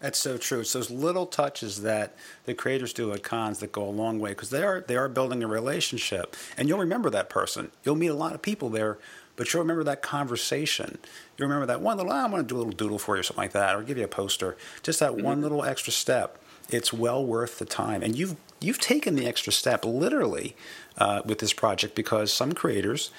[0.00, 0.60] That's so true.
[0.60, 4.30] It's those little touches that the creators do at cons that go a long way
[4.30, 7.70] because they are they are building a relationship, and you'll remember that person.
[7.82, 8.98] You'll meet a lot of people there,
[9.36, 10.98] but you'll remember that conversation.
[11.36, 12.12] You'll remember that one little.
[12.12, 13.82] Oh, I'm going to do a little doodle for you, or something like that, or
[13.82, 14.56] give you a poster.
[14.82, 15.24] Just that mm-hmm.
[15.24, 16.38] one little extra step.
[16.68, 20.56] It's well worth the time, and you've you've taken the extra step literally
[20.98, 23.10] uh, with this project because some creators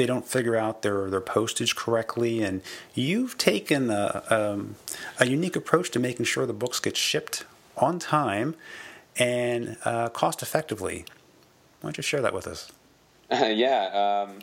[0.00, 2.42] they don't figure out their, their postage correctly.
[2.42, 2.62] And
[2.94, 4.76] you've taken a, um,
[5.18, 7.44] a unique approach to making sure the books get shipped
[7.76, 8.54] on time
[9.18, 11.04] and uh, cost effectively.
[11.82, 12.72] Why don't you share that with us?
[13.30, 14.38] Uh, yeah, um,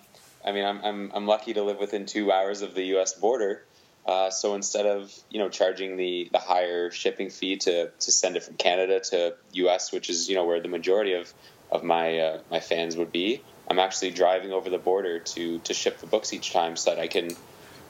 [0.46, 3.16] I mean, I'm, I'm, I'm lucky to live within two hours of the U.S.
[3.16, 3.64] border.
[4.06, 8.38] Uh, so instead of you know charging the, the higher shipping fee to, to send
[8.38, 11.34] it from Canada to U.S., which is you know where the majority of
[11.72, 15.74] of my uh, my fans would be, I'm actually driving over the border to to
[15.74, 17.30] ship the books each time, so that I can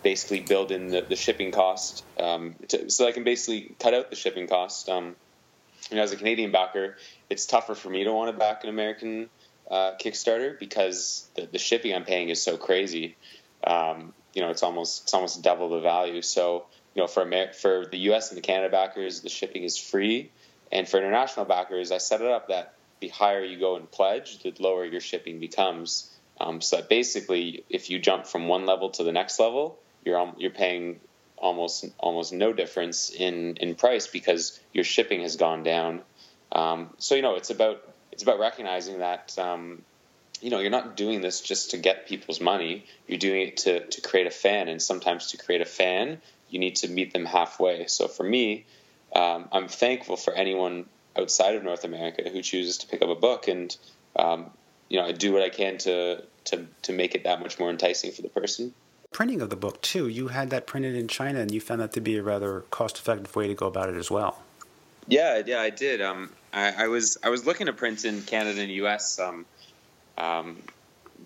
[0.03, 4.09] basically build in the, the shipping cost, um, to, so I can basically cut out
[4.09, 4.89] the shipping cost.
[4.89, 5.15] Um,
[5.89, 6.97] you know, as a Canadian backer,
[7.29, 9.29] it's tougher for me to want to back an American
[9.69, 13.15] uh, Kickstarter because the, the, shipping I'm paying is so crazy.
[13.63, 16.21] Um, you know, it's almost it's almost double the value.
[16.21, 18.29] So you know, for Amer- for the U.S.
[18.29, 20.31] and the Canada backers, the shipping is free,
[20.71, 24.39] and for international backers, I set it up that the higher you go in pledge,
[24.43, 26.11] the lower your shipping becomes.
[26.39, 30.51] Um, so basically, if you jump from one level to the next level, you're you're
[30.51, 30.99] paying
[31.37, 36.01] almost almost no difference in in price because your shipping has gone down.
[36.51, 37.81] Um, so you know, it's about
[38.11, 39.83] it's about recognizing that um,
[40.41, 42.85] you know you're not doing this just to get people's money.
[43.07, 46.59] You're doing it to to create a fan, and sometimes to create a fan, you
[46.59, 47.87] need to meet them halfway.
[47.87, 48.65] So for me,
[49.15, 50.85] um, I'm thankful for anyone
[51.17, 53.75] outside of North America who chooses to pick up a book, and
[54.15, 54.51] um,
[54.89, 57.69] you know, I do what I can to to to make it that much more
[57.69, 58.73] enticing for the person.
[59.11, 60.07] Printing of the book too.
[60.07, 63.35] You had that printed in China, and you found that to be a rather cost-effective
[63.35, 64.43] way to go about it as well.
[65.07, 66.01] Yeah, yeah, I did.
[66.01, 69.17] Um, I, I, was I was looking to print in Canada and U.S.
[69.17, 69.45] Um,
[70.17, 70.61] um,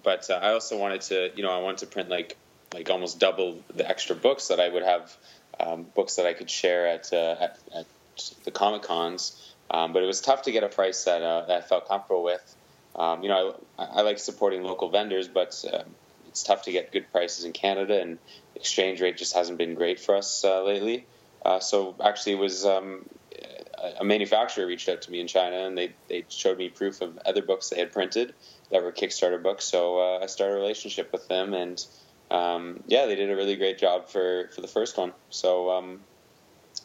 [0.04, 2.38] but uh, I also wanted to, you know, I wanted to print like
[2.73, 5.15] like almost double the extra books that I would have,
[5.60, 7.86] um, books that I could share at, uh, at, at
[8.43, 9.50] the comic cons.
[9.71, 12.23] Um, but it was tough to get a price that, uh, that I felt comfortable
[12.23, 12.55] with.
[12.95, 15.84] Um, you know, I, I, like supporting local vendors, but uh,
[16.27, 18.19] it's tough to get good prices in Canada, and
[18.55, 21.05] exchange rate just hasn't been great for us uh, lately.
[21.45, 23.05] Uh, so actually, it was um,
[23.99, 27.17] a manufacturer reached out to me in China, and they they showed me proof of
[27.25, 28.34] other books they had printed
[28.71, 29.65] that were Kickstarter books.
[29.65, 31.84] So uh, I started a relationship with them, and
[32.29, 35.13] um, yeah, they did a really great job for for the first one.
[35.29, 36.01] So um,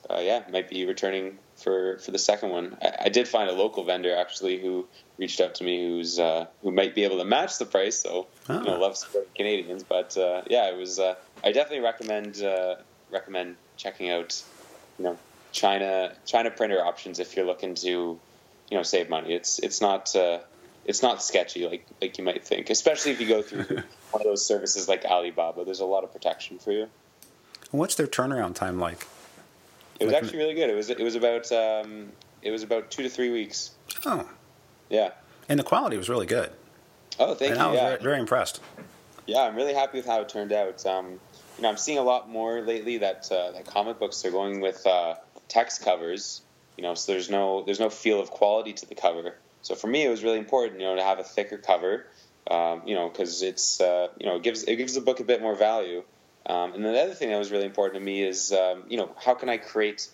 [0.08, 2.76] uh, yeah, might be returning for for the second one.
[2.82, 4.86] I, I, did find a local vendor actually who
[5.18, 7.98] reached out to me who's uh, who might be able to match the price.
[7.98, 8.58] So oh.
[8.58, 10.98] you know, love supporting Canadians, but uh, yeah, it was.
[10.98, 12.76] Uh, I definitely recommend uh,
[13.10, 14.42] recommend checking out
[14.98, 15.18] you know
[15.52, 18.20] China China printer options if you're looking to you
[18.76, 19.34] know save money.
[19.34, 20.14] It's it's not.
[20.14, 20.40] Uh,
[20.84, 23.64] it's not sketchy like like you might think, especially if you go through
[24.12, 25.64] one of those services like Alibaba.
[25.64, 26.88] There's a lot of protection for you.
[27.72, 29.08] What's their turnaround time like?
[29.98, 30.70] It was actually really good.
[30.70, 33.72] It was it was about um, it was about two to three weeks.
[34.04, 34.28] Oh,
[34.90, 35.10] yeah.
[35.48, 36.50] And the quality was really good.
[37.18, 37.66] Oh, thank and you.
[37.66, 37.88] I was yeah.
[37.88, 38.60] very, very, impressed.
[39.26, 40.84] Yeah, I'm really happy with how it turned out.
[40.84, 41.18] Um,
[41.56, 44.60] you know, I'm seeing a lot more lately that uh, that comic books are going
[44.60, 45.14] with uh,
[45.48, 46.42] text covers.
[46.76, 49.34] You know, so there's no there's no feel of quality to the cover.
[49.62, 52.06] So for me, it was really important, you know, to have a thicker cover.
[52.48, 55.24] Um, you know, because it's uh, you know it gives it gives the book a
[55.24, 56.04] bit more value.
[56.48, 59.10] Um, and the other thing that was really important to me is, um, you know,
[59.16, 60.08] how can I create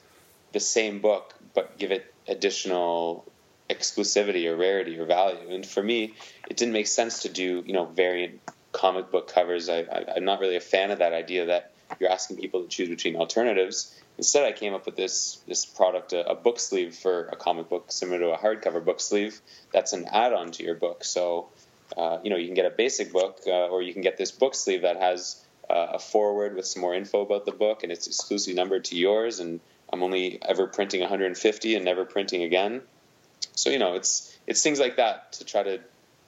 [0.53, 3.25] the same book but give it additional
[3.69, 5.55] exclusivity or rarity or value?
[5.55, 6.15] And for me,
[6.49, 8.41] it didn't make sense to do, you know, variant
[8.73, 9.69] comic book covers.
[9.69, 12.69] I, I, I'm not really a fan of that idea that you're asking people to
[12.69, 13.95] choose between alternatives.
[14.19, 17.69] Instead, I came up with this this product, a, a, book sleeve for a comic
[17.69, 19.41] book, similar to a hardcover book sleeve.
[19.73, 21.05] That's an add-on to your book.
[21.05, 21.49] So,
[21.97, 24.31] uh, you know, you can get a basic book, uh, or you can get this
[24.31, 27.91] book sleeve that has uh, a foreword with some more info about the book, and
[27.91, 29.41] it's exclusively numbered to yours.
[29.41, 29.61] And
[29.93, 32.83] I'm only ever printing 150 and never printing again.
[33.55, 35.81] So you know, it's it's things like that to try to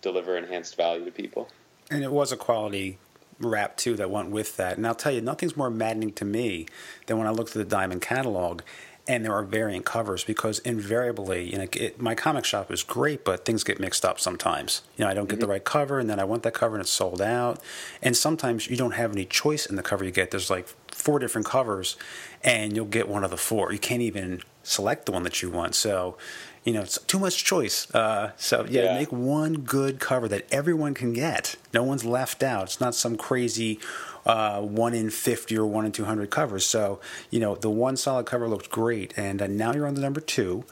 [0.02, 1.48] deliver enhanced value to people.
[1.90, 2.98] And it was a quality
[3.38, 4.76] wrap too that went with that.
[4.76, 6.66] And I'll tell you, nothing's more maddening to me
[7.06, 8.62] than when I look through the Diamond catalog
[9.06, 13.24] and there are variant covers because invariably, you know, it, my comic shop is great,
[13.24, 14.82] but things get mixed up sometimes.
[14.96, 15.42] You know, I don't get mm-hmm.
[15.42, 17.60] the right cover, and then I want that cover and it's sold out.
[18.00, 20.30] And sometimes you don't have any choice in the cover you get.
[20.30, 21.96] There's like four different covers,
[22.42, 23.72] and you'll get one of the four.
[23.72, 25.74] You can't even select the one that you want.
[25.74, 26.16] So,
[26.64, 27.92] you know, it's too much choice.
[27.94, 28.94] Uh, so yeah, Yeah.
[28.94, 31.56] make one good cover that everyone can get.
[31.72, 32.64] No one's left out.
[32.64, 33.78] It's not some crazy
[34.26, 36.64] uh, one in fifty or one in two hundred covers.
[36.66, 37.00] So
[37.30, 40.20] you know, the one solid cover looked great, and uh, now you're on the number
[40.20, 40.64] two.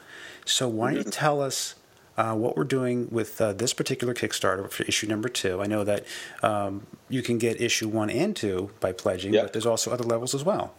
[0.45, 1.75] So why don't you tell us?
[2.15, 5.63] Uh, what we're doing with uh, this particular Kickstarter for issue number two.
[5.63, 6.05] I know that
[6.43, 9.41] um, you can get issue one and two by pledging, Yeah.
[9.41, 10.75] but there's also other levels as well.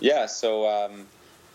[0.00, 1.06] Yeah, so um,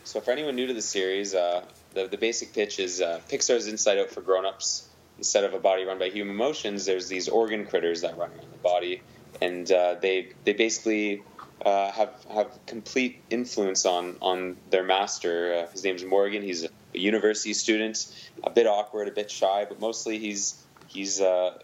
[0.05, 1.63] so for anyone new to the series, uh,
[1.93, 4.89] the the basic pitch is uh, Pixar's Inside Out for grown-ups.
[5.17, 8.51] Instead of a body run by human emotions, there's these organ critters that run around
[8.51, 9.01] the body,
[9.41, 11.21] and uh, they they basically
[11.63, 15.53] uh, have have complete influence on on their master.
[15.53, 16.41] Uh, his name's Morgan.
[16.41, 18.07] He's a, a university student,
[18.43, 21.59] a bit awkward, a bit shy, but mostly he's he's uh,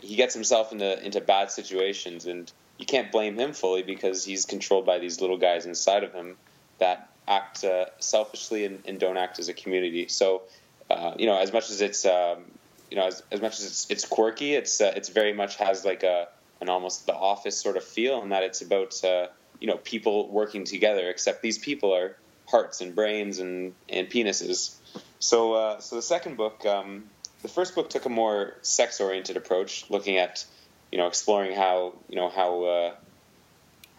[0.00, 4.44] he gets himself into into bad situations, and you can't blame him fully because he's
[4.44, 6.36] controlled by these little guys inside of him
[6.78, 10.08] that act uh, selfishly and, and don't act as a community.
[10.08, 10.42] So,
[10.90, 12.44] uh, you know, as much as it's um,
[12.90, 15.84] you know as, as much as it's, it's quirky, it's uh, it's very much has
[15.84, 16.28] like a
[16.60, 19.28] an almost the office sort of feel, and that it's about uh,
[19.60, 21.08] you know people working together.
[21.08, 22.16] Except these people are
[22.48, 24.76] hearts and brains and and penises.
[25.18, 27.04] So uh, so the second book, um,
[27.42, 30.44] the first book took a more sex oriented approach, looking at
[30.92, 32.94] you know exploring how you know how uh,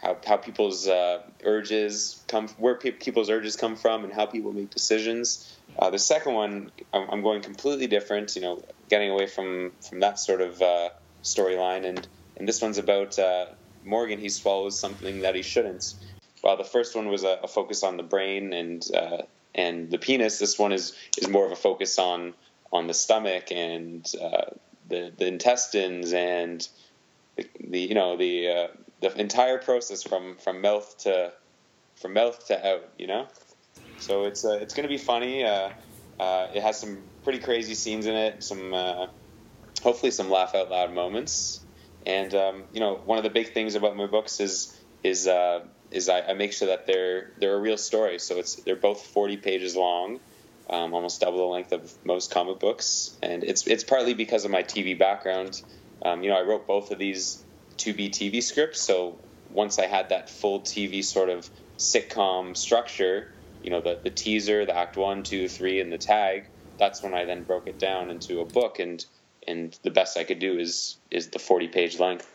[0.05, 4.53] how how people's uh, urges come, where pe- people's urges come from, and how people
[4.53, 5.51] make decisions.
[5.77, 8.35] Uh, the second one, I'm, I'm going completely different.
[8.35, 10.89] You know, getting away from from that sort of uh,
[11.23, 13.45] storyline, and and this one's about uh,
[13.83, 14.19] Morgan.
[14.19, 15.85] He swallows something that he shouldn't.
[16.41, 19.23] While the first one was a, a focus on the brain and uh,
[19.55, 22.35] and the penis, this one is is more of a focus on
[22.71, 24.51] on the stomach and uh,
[24.87, 26.67] the the intestines and
[27.37, 28.69] the, the you know the
[29.13, 31.31] the entire process from from mouth to
[31.95, 32.89] from mouth to out.
[32.97, 33.27] You know,
[33.99, 35.43] so it's uh, it's going to be funny.
[35.43, 35.69] Uh,
[36.19, 38.43] uh, it has some pretty crazy scenes in it.
[38.43, 39.07] Some uh,
[39.81, 41.61] hopefully some laugh out loud moments.
[42.05, 45.61] And um, you know, one of the big things about my books is is uh,
[45.91, 48.19] is I, I make sure that they're they're a real story.
[48.19, 50.19] So it's they're both forty pages long,
[50.69, 53.17] um, almost double the length of most comic books.
[53.21, 55.61] And it's it's partly because of my TV background.
[56.03, 57.43] Um, you know, I wrote both of these
[57.77, 58.81] to be TV scripts.
[58.81, 59.17] So
[59.49, 63.31] once I had that full TV sort of sitcom structure,
[63.63, 66.45] you know, the the teaser, the act one, two, three, and the tag.
[66.77, 69.05] That's when I then broke it down into a book and
[69.47, 72.31] and the best I could do is is the 40 page length.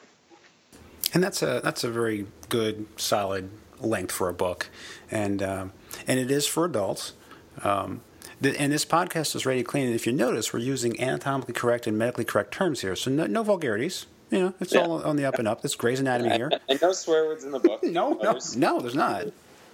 [1.13, 4.69] And that's a that's a very good solid length for a book,
[5.11, 5.73] and um,
[6.07, 7.15] and it is for adults.
[7.63, 8.03] Um,
[8.43, 9.87] and this podcast is ready clean.
[9.87, 13.27] And if you notice, we're using anatomically correct and medically correct terms here, so no,
[13.27, 14.07] no vulgarities.
[14.31, 14.83] You know, it's Yeah.
[14.83, 15.65] all on the up and up.
[15.65, 16.51] It's Grey's Anatomy here.
[16.69, 17.83] And, no swear words in the book.
[17.85, 19.27] No, no, there's, no, there's not.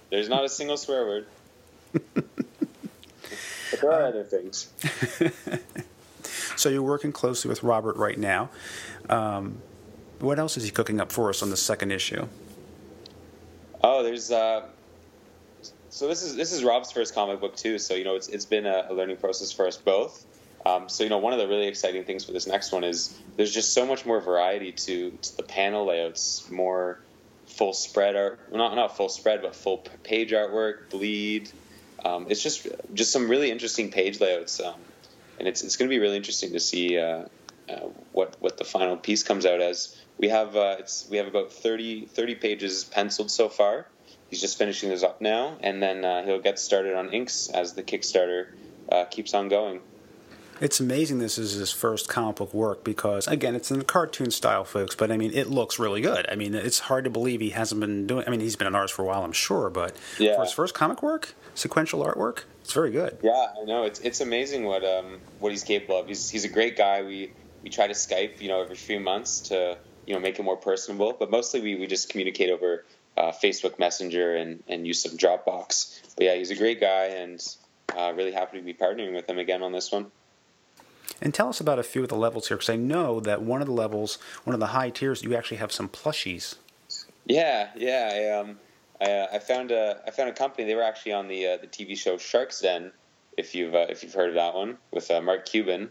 [0.09, 1.27] there's not a single swear word.
[2.13, 2.25] but
[3.81, 4.69] there are other things.
[6.55, 8.49] So you're working closely with Robert right now.
[9.09, 9.61] Um,
[10.19, 12.27] what else is he cooking up for us on the second issue?
[13.83, 14.65] Oh, there's uh,
[15.89, 17.77] so this is this is Rob's first comic book too.
[17.77, 20.25] So you know it's it's been a, a learning process for us both.
[20.67, 23.17] Um, so you know one of the really exciting things for this next one is
[23.37, 26.99] there's just so much more variety to, to the panel layouts, more
[27.45, 31.49] full spread art, not not full spread, but full page artwork, bleed.
[32.03, 34.75] Um, it's just just some really interesting page layouts, um,
[35.39, 37.25] and it's it's going to be really interesting to see uh,
[37.69, 37.75] uh,
[38.11, 39.95] what what the final piece comes out as.
[40.17, 43.85] We have uh, it's we have about 30, 30 pages penciled so far.
[44.29, 47.73] He's just finishing this up now, and then uh, he'll get started on inks as
[47.73, 48.47] the Kickstarter
[48.91, 49.79] uh, keeps on going.
[50.59, 54.31] It's amazing this is his first comic book work because, again, it's in the cartoon
[54.31, 56.25] style, folks, but I mean, it looks really good.
[56.29, 58.75] I mean, it's hard to believe he hasn't been doing I mean, he's been an
[58.75, 60.35] artist for a while, I'm sure, but Yeah.
[60.35, 63.17] for his first comic work, sequential artwork, it's very good.
[63.21, 66.07] Yeah, I know it's it's amazing what um what he's capable of.
[66.07, 67.03] He's he's a great guy.
[67.03, 67.31] We
[67.63, 70.57] we try to Skype, you know, every few months to you know make it more
[70.57, 72.83] personable, but mostly we, we just communicate over
[73.15, 76.01] uh, Facebook Messenger and and use some Dropbox.
[76.15, 77.39] But yeah, he's a great guy, and
[77.95, 80.11] uh, really happy to be partnering with him again on this one.
[81.21, 83.61] And tell us about a few of the levels here, because I know that one
[83.61, 86.55] of the levels, one of the high tiers, you actually have some plushies.
[87.25, 88.11] Yeah, yeah.
[88.13, 88.59] I, um,
[89.01, 90.67] I, uh, I found a I found a company.
[90.67, 92.91] They were actually on the uh, the TV show Shark's Den.
[93.37, 95.89] If you've uh, if you've heard of that one with uh, Mark Cuban.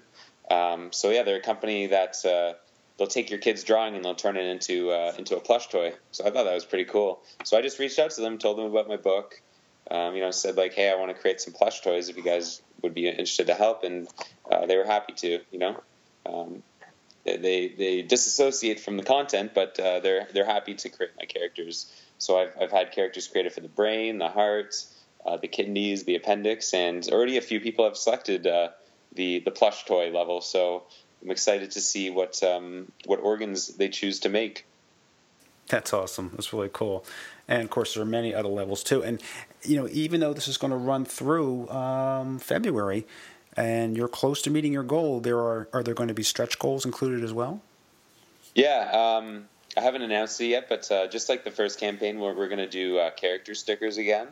[0.51, 2.55] Um, so yeah, they're a company that uh,
[2.97, 5.95] they'll take your kid's drawing and they'll turn it into uh, into a plush toy.
[6.13, 7.21] So I thought that was pretty cool.
[7.45, 9.41] So I just reached out to them, told them about my book.
[9.89, 12.09] Um, you know, said like, hey, I want to create some plush toys.
[12.09, 14.09] If you guys would be interested to help, and
[14.51, 15.41] uh, they were happy to.
[15.51, 15.81] You know.
[16.25, 16.63] Um,
[17.27, 21.93] they they disassociate from the content, but uh, they're they're happy to create my characters
[22.19, 24.77] So I've, I've had characters created for the brain, the heart,
[25.25, 28.69] uh, the kidneys, the appendix, and already a few people have selected uh,
[29.13, 30.41] the the plush toy level.
[30.41, 30.85] So
[31.23, 34.67] I'm excited to see what um, what organs they choose to make.
[35.69, 36.31] That's awesome.
[36.33, 37.05] That's really cool.
[37.49, 39.03] And of course, there are many other levels too.
[39.03, 39.23] And
[39.63, 43.07] you know, even though this is going to run through um, February,
[43.57, 46.59] and you're close to meeting your goal, there are are there going to be stretch
[46.59, 47.61] goals included as well?
[48.55, 52.35] Yeah, um, I haven't announced it yet, but uh, just like the first campaign, where
[52.35, 54.29] we're going to do uh, character stickers again.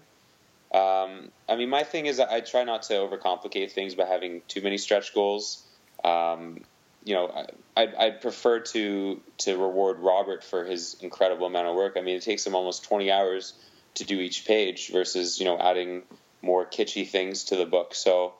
[0.72, 4.60] Um, I mean, my thing is I try not to overcomplicate things by having too
[4.60, 5.62] many stretch goals.
[6.02, 6.62] Um,
[7.04, 7.46] you know,
[7.76, 11.94] I'd, I'd, prefer to to reward Robert for his incredible amount of work.
[11.96, 13.52] I mean, it takes him almost 20 hours
[13.94, 16.02] to do each page versus you know adding
[16.42, 17.94] more kitschy things to the book.
[17.94, 18.34] So,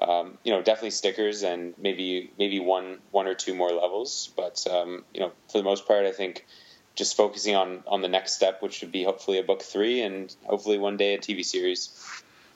[0.00, 4.30] um, you know, definitely stickers and maybe maybe one one or two more levels.
[4.36, 6.46] But um, you know, for the most part, I think
[6.94, 10.34] just focusing on on the next step, which would be hopefully a book three and
[10.44, 11.90] hopefully one day a TV series.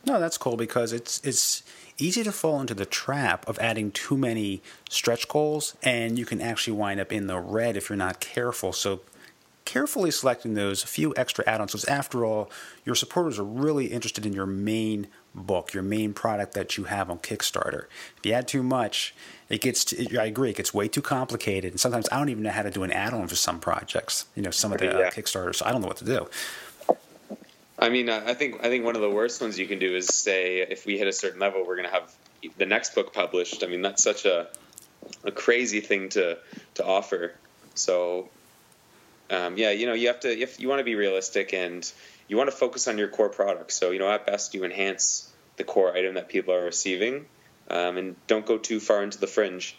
[0.07, 1.63] No, that's cool because it's it's
[1.99, 6.41] easy to fall into the trap of adding too many stretch goals, and you can
[6.41, 8.73] actually wind up in the red if you're not careful.
[8.73, 9.01] So,
[9.65, 12.51] carefully selecting those few extra add ons, because after all,
[12.85, 17.11] your supporters are really interested in your main book, your main product that you have
[17.11, 17.87] on Kickstarter.
[18.19, 19.15] If you add too much,
[19.49, 21.73] it gets, to, I agree, it gets way too complicated.
[21.73, 24.27] And sometimes I don't even know how to do an add on for some projects,
[24.35, 25.57] you know, some of the uh, Kickstarters.
[25.57, 26.29] So I don't know what to do.
[27.79, 30.07] I mean, I think I think one of the worst ones you can do is
[30.07, 32.15] say if we hit a certain level, we're going to have
[32.57, 33.65] the next book published.
[33.65, 34.49] I mean, that's such a
[35.25, 36.39] a crazy thing to
[36.75, 37.35] to offer.
[37.75, 38.29] So,
[39.31, 41.91] um, yeah, you know, you have to if you want to be realistic and
[42.29, 43.73] you want to focus on your core product.
[43.73, 47.27] So, you know, at best, you enhance the core item that people are receiving,
[47.69, 49.77] um, and don't go too far into the fringe.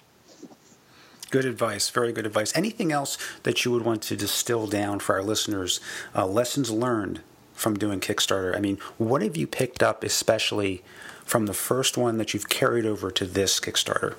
[1.32, 1.90] Good advice.
[1.90, 2.56] Very good advice.
[2.56, 5.80] Anything else that you would want to distill down for our listeners?
[6.14, 7.22] Uh, lessons learned
[7.56, 8.56] from doing Kickstarter?
[8.56, 10.84] I mean, what have you picked up, especially
[11.26, 14.16] from the first one that you've carried over to this Kickstarter?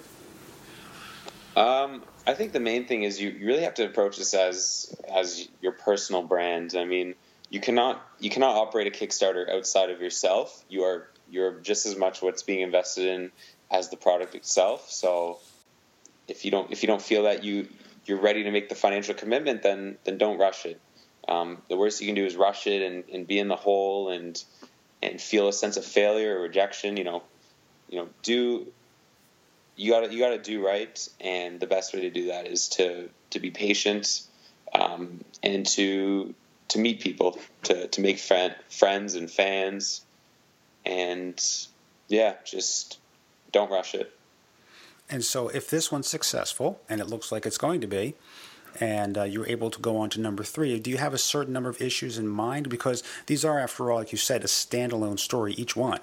[1.55, 4.95] Um, I think the main thing is you, you really have to approach this as
[5.15, 6.75] as your personal brand.
[6.77, 7.15] I mean,
[7.49, 10.65] you cannot you cannot operate a Kickstarter outside of yourself.
[10.69, 13.33] You are you're just as much what's being invested in
[13.71, 14.91] as the product itself.
[14.91, 15.39] So
[16.29, 17.69] if you don't if you don't feel that you
[18.05, 20.81] you're ready to make the financial commitment, then then don't rush it.
[21.29, 24.11] Um, the worst you can do is rush it and, and be in the hole
[24.11, 24.43] and
[25.03, 26.97] and feel a sense of failure or rejection.
[26.97, 27.23] You know,
[27.89, 28.67] you know, do
[29.77, 32.47] you got to you got to do right, and the best way to do that
[32.47, 34.23] is to to be patient
[34.75, 36.35] um, and to
[36.69, 40.03] to meet people, to to make friend, friends and fans,
[40.85, 41.43] and
[42.09, 42.99] yeah, just
[43.53, 44.13] don't rush it.
[45.09, 48.15] And so, if this one's successful, and it looks like it's going to be,
[48.81, 50.79] and uh, you're able to go on to number three.
[50.79, 52.69] Do you have a certain number of issues in mind?
[52.69, 56.01] Because these are, after all, like you said, a standalone story each one,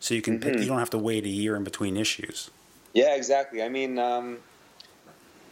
[0.00, 0.50] so you can mm-hmm.
[0.50, 2.50] pick, you don't have to wait a year in between issues.
[2.92, 3.62] Yeah, exactly.
[3.62, 4.38] I mean, um,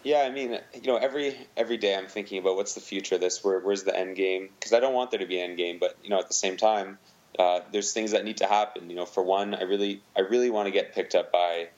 [0.04, 3.22] yeah, I mean, you know, every every day I'm thinking about what's the future of
[3.22, 3.42] this.
[3.42, 4.50] Where where's the end game?
[4.54, 6.34] Because I don't want there to be an end game, but you know, at the
[6.34, 6.98] same time,
[7.38, 8.90] uh, there's things that need to happen.
[8.90, 11.68] You know, for one, I really I really want to get picked up by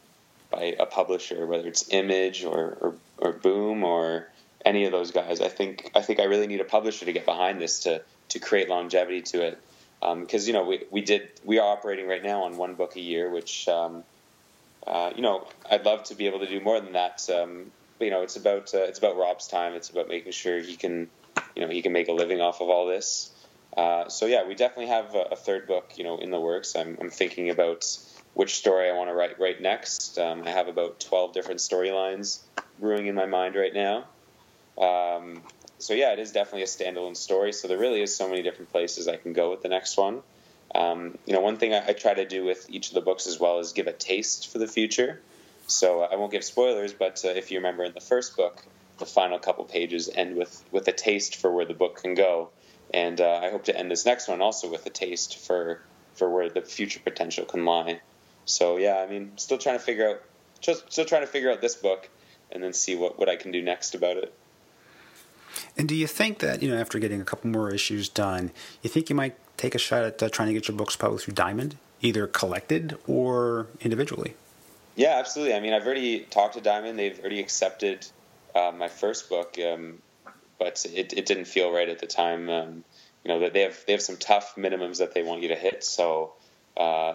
[0.50, 4.28] by a publisher, whether it's Image or or, or Boom or
[4.66, 5.40] any of those guys.
[5.40, 8.38] I think I think I really need a publisher to get behind this to to
[8.38, 9.62] create longevity to it.
[10.00, 12.96] Because um, you know we we did we are operating right now on one book
[12.96, 14.02] a year, which um,
[14.86, 17.26] uh, you know I'd love to be able to do more than that.
[17.30, 19.74] Um, but you know it's about uh, it's about Rob's time.
[19.74, 21.08] It's about making sure he can
[21.54, 23.30] you know he can make a living off of all this.
[23.76, 26.74] Uh, so yeah, we definitely have a, a, third book you know in the works.
[26.76, 27.86] I'm, I'm thinking about
[28.34, 30.18] which story I want to write right next.
[30.18, 32.40] Um, I have about 12 different storylines
[32.78, 34.04] brewing in my mind right now.
[34.78, 35.42] Um,
[35.78, 37.52] so yeah, it is definitely a standalone story.
[37.52, 40.22] So there really is so many different places I can go with the next one.
[40.74, 43.26] Um, you know, one thing I, I, try to do with each of the books
[43.26, 45.20] as well is give a taste for the future.
[45.66, 48.62] So uh, I won't give spoilers, but uh, if you remember in the first book,
[48.98, 52.50] the final couple pages end with with a taste for where the book can go,
[52.92, 55.80] and uh, I hope to end this next one also with a taste for
[56.14, 58.00] for where the future potential can lie.
[58.44, 60.22] So yeah, I mean, still trying to figure out,
[60.60, 62.08] just still trying to figure out this book,
[62.50, 64.32] and then see what what I can do next about it.
[65.76, 68.50] And do you think that, you know, after getting a couple more issues done,
[68.82, 71.24] you think you might take a shot at uh, trying to get your books published
[71.24, 74.34] through Diamond, either collected or individually?
[74.96, 75.54] Yeah, absolutely.
[75.54, 76.98] I mean, I've already talked to Diamond.
[76.98, 78.06] They've already accepted
[78.54, 79.98] uh, my first book, um,
[80.58, 82.48] but it, it didn't feel right at the time.
[82.48, 82.84] Um,
[83.22, 85.56] you know, that they have they have some tough minimums that they want you to
[85.56, 85.82] hit.
[85.84, 86.34] So
[86.76, 87.14] uh,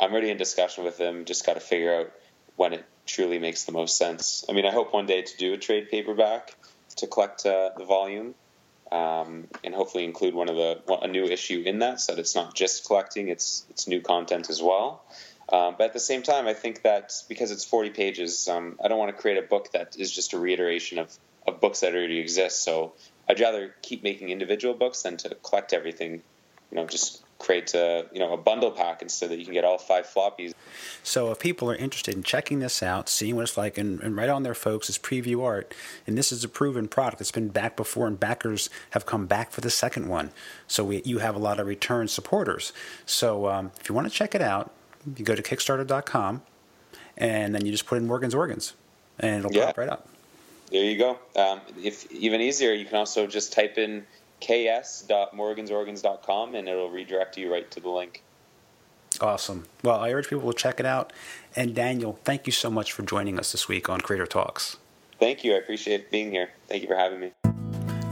[0.00, 1.24] I'm already in discussion with them.
[1.24, 2.12] Just got to figure out
[2.56, 4.44] when it truly makes the most sense.
[4.48, 6.54] I mean, I hope one day to do a trade paperback
[6.96, 8.34] to collect uh, the volume.
[8.90, 12.34] um, and hopefully include one of the a new issue in that, so that it's
[12.34, 15.02] not just collecting; it's it's new content as well.
[15.52, 18.88] Um, but at the same time, I think that because it's 40 pages, um, I
[18.88, 21.16] don't want to create a book that is just a reiteration of,
[21.46, 22.62] of books that already exist.
[22.62, 22.94] So
[23.28, 26.22] I'd rather keep making individual books than to collect everything.
[26.70, 29.64] You know, just create a you know a bundle pack instead that you can get
[29.64, 30.52] all five floppies.
[31.02, 34.16] So if people are interested in checking this out, seeing what it's like, and, and
[34.16, 35.74] right on there, folks, is preview art,
[36.06, 37.20] and this is a proven product.
[37.20, 40.30] It's been back before, and backers have come back for the second one.
[40.66, 42.72] So we, you have a lot of return supporters.
[43.04, 44.72] So um, if you want to check it out,
[45.16, 46.42] you go to Kickstarter.com,
[47.16, 48.74] and then you just put in Morgan's Organs,
[49.18, 49.66] and it'll yeah.
[49.66, 50.08] pop right up.
[50.70, 51.18] There you go.
[51.36, 54.06] Um, if even easier, you can also just type in
[54.42, 58.22] ks.morgansorgans.com and it'll redirect you right to the link.
[59.20, 59.66] Awesome.
[59.82, 61.12] Well, I urge people to check it out.
[61.54, 64.78] And Daniel, thank you so much for joining us this week on Creator Talks.
[65.18, 65.54] Thank you.
[65.54, 66.50] I appreciate being here.
[66.68, 67.32] Thank you for having me.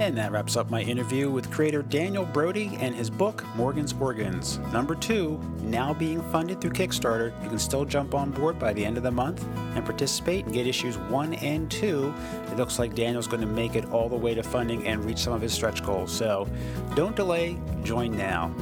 [0.01, 4.57] And that wraps up my interview with creator Daniel Brody and his book, Morgan's Organs.
[4.73, 7.35] Number two, now being funded through Kickstarter.
[7.43, 10.55] You can still jump on board by the end of the month and participate and
[10.55, 12.15] get issues one and two.
[12.51, 15.19] It looks like Daniel's going to make it all the way to funding and reach
[15.19, 16.11] some of his stretch goals.
[16.11, 16.49] So
[16.95, 18.55] don't delay, join now.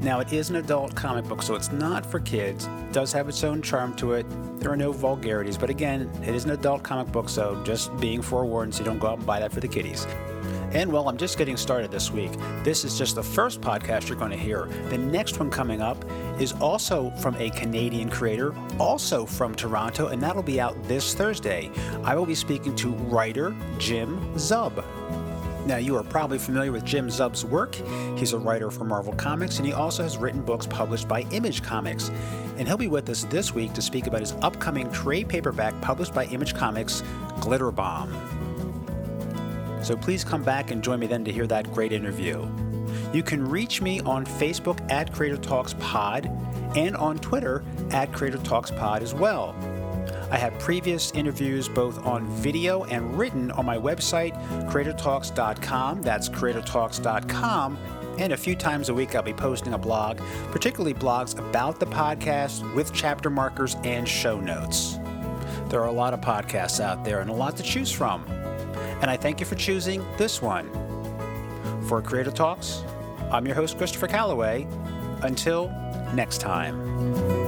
[0.00, 2.66] Now, it is an adult comic book, so it's not for kids.
[2.66, 4.26] It does have its own charm to it.
[4.58, 8.20] There are no vulgarities, but again, it is an adult comic book, so just being
[8.20, 10.08] forewarned so you don't go out and buy that for the kiddies.
[10.72, 12.32] And well, I'm just getting started this week.
[12.62, 14.66] This is just the first podcast you're going to hear.
[14.88, 16.02] The next one coming up
[16.40, 21.70] is also from a Canadian creator, also from Toronto, and that'll be out this Thursday.
[22.04, 24.82] I will be speaking to writer Jim Zub.
[25.66, 27.76] Now, you are probably familiar with Jim Zub's work.
[28.16, 31.62] He's a writer for Marvel Comics, and he also has written books published by Image
[31.62, 32.10] Comics.
[32.56, 36.14] And he'll be with us this week to speak about his upcoming trade paperback published
[36.14, 37.02] by Image Comics,
[37.38, 38.41] Glitterbomb.
[39.82, 42.48] So please come back and join me then to hear that great interview.
[43.12, 46.26] You can reach me on Facebook at Creator Talks Pod
[46.76, 49.54] and on Twitter at Creator Talks Pod as well.
[50.30, 54.32] I have previous interviews both on video and written on my website,
[54.70, 56.00] creatortalks.com.
[56.00, 57.78] That's creatortalks.com.
[58.18, 60.18] And a few times a week, I'll be posting a blog,
[60.50, 64.98] particularly blogs about the podcast with chapter markers and show notes.
[65.68, 68.24] There are a lot of podcasts out there and a lot to choose from
[69.02, 70.70] and I thank you for choosing this one.
[71.88, 72.84] For Creator Talks,
[73.30, 74.66] I'm your host, Christopher Calloway.
[75.22, 75.68] Until
[76.14, 77.41] next time.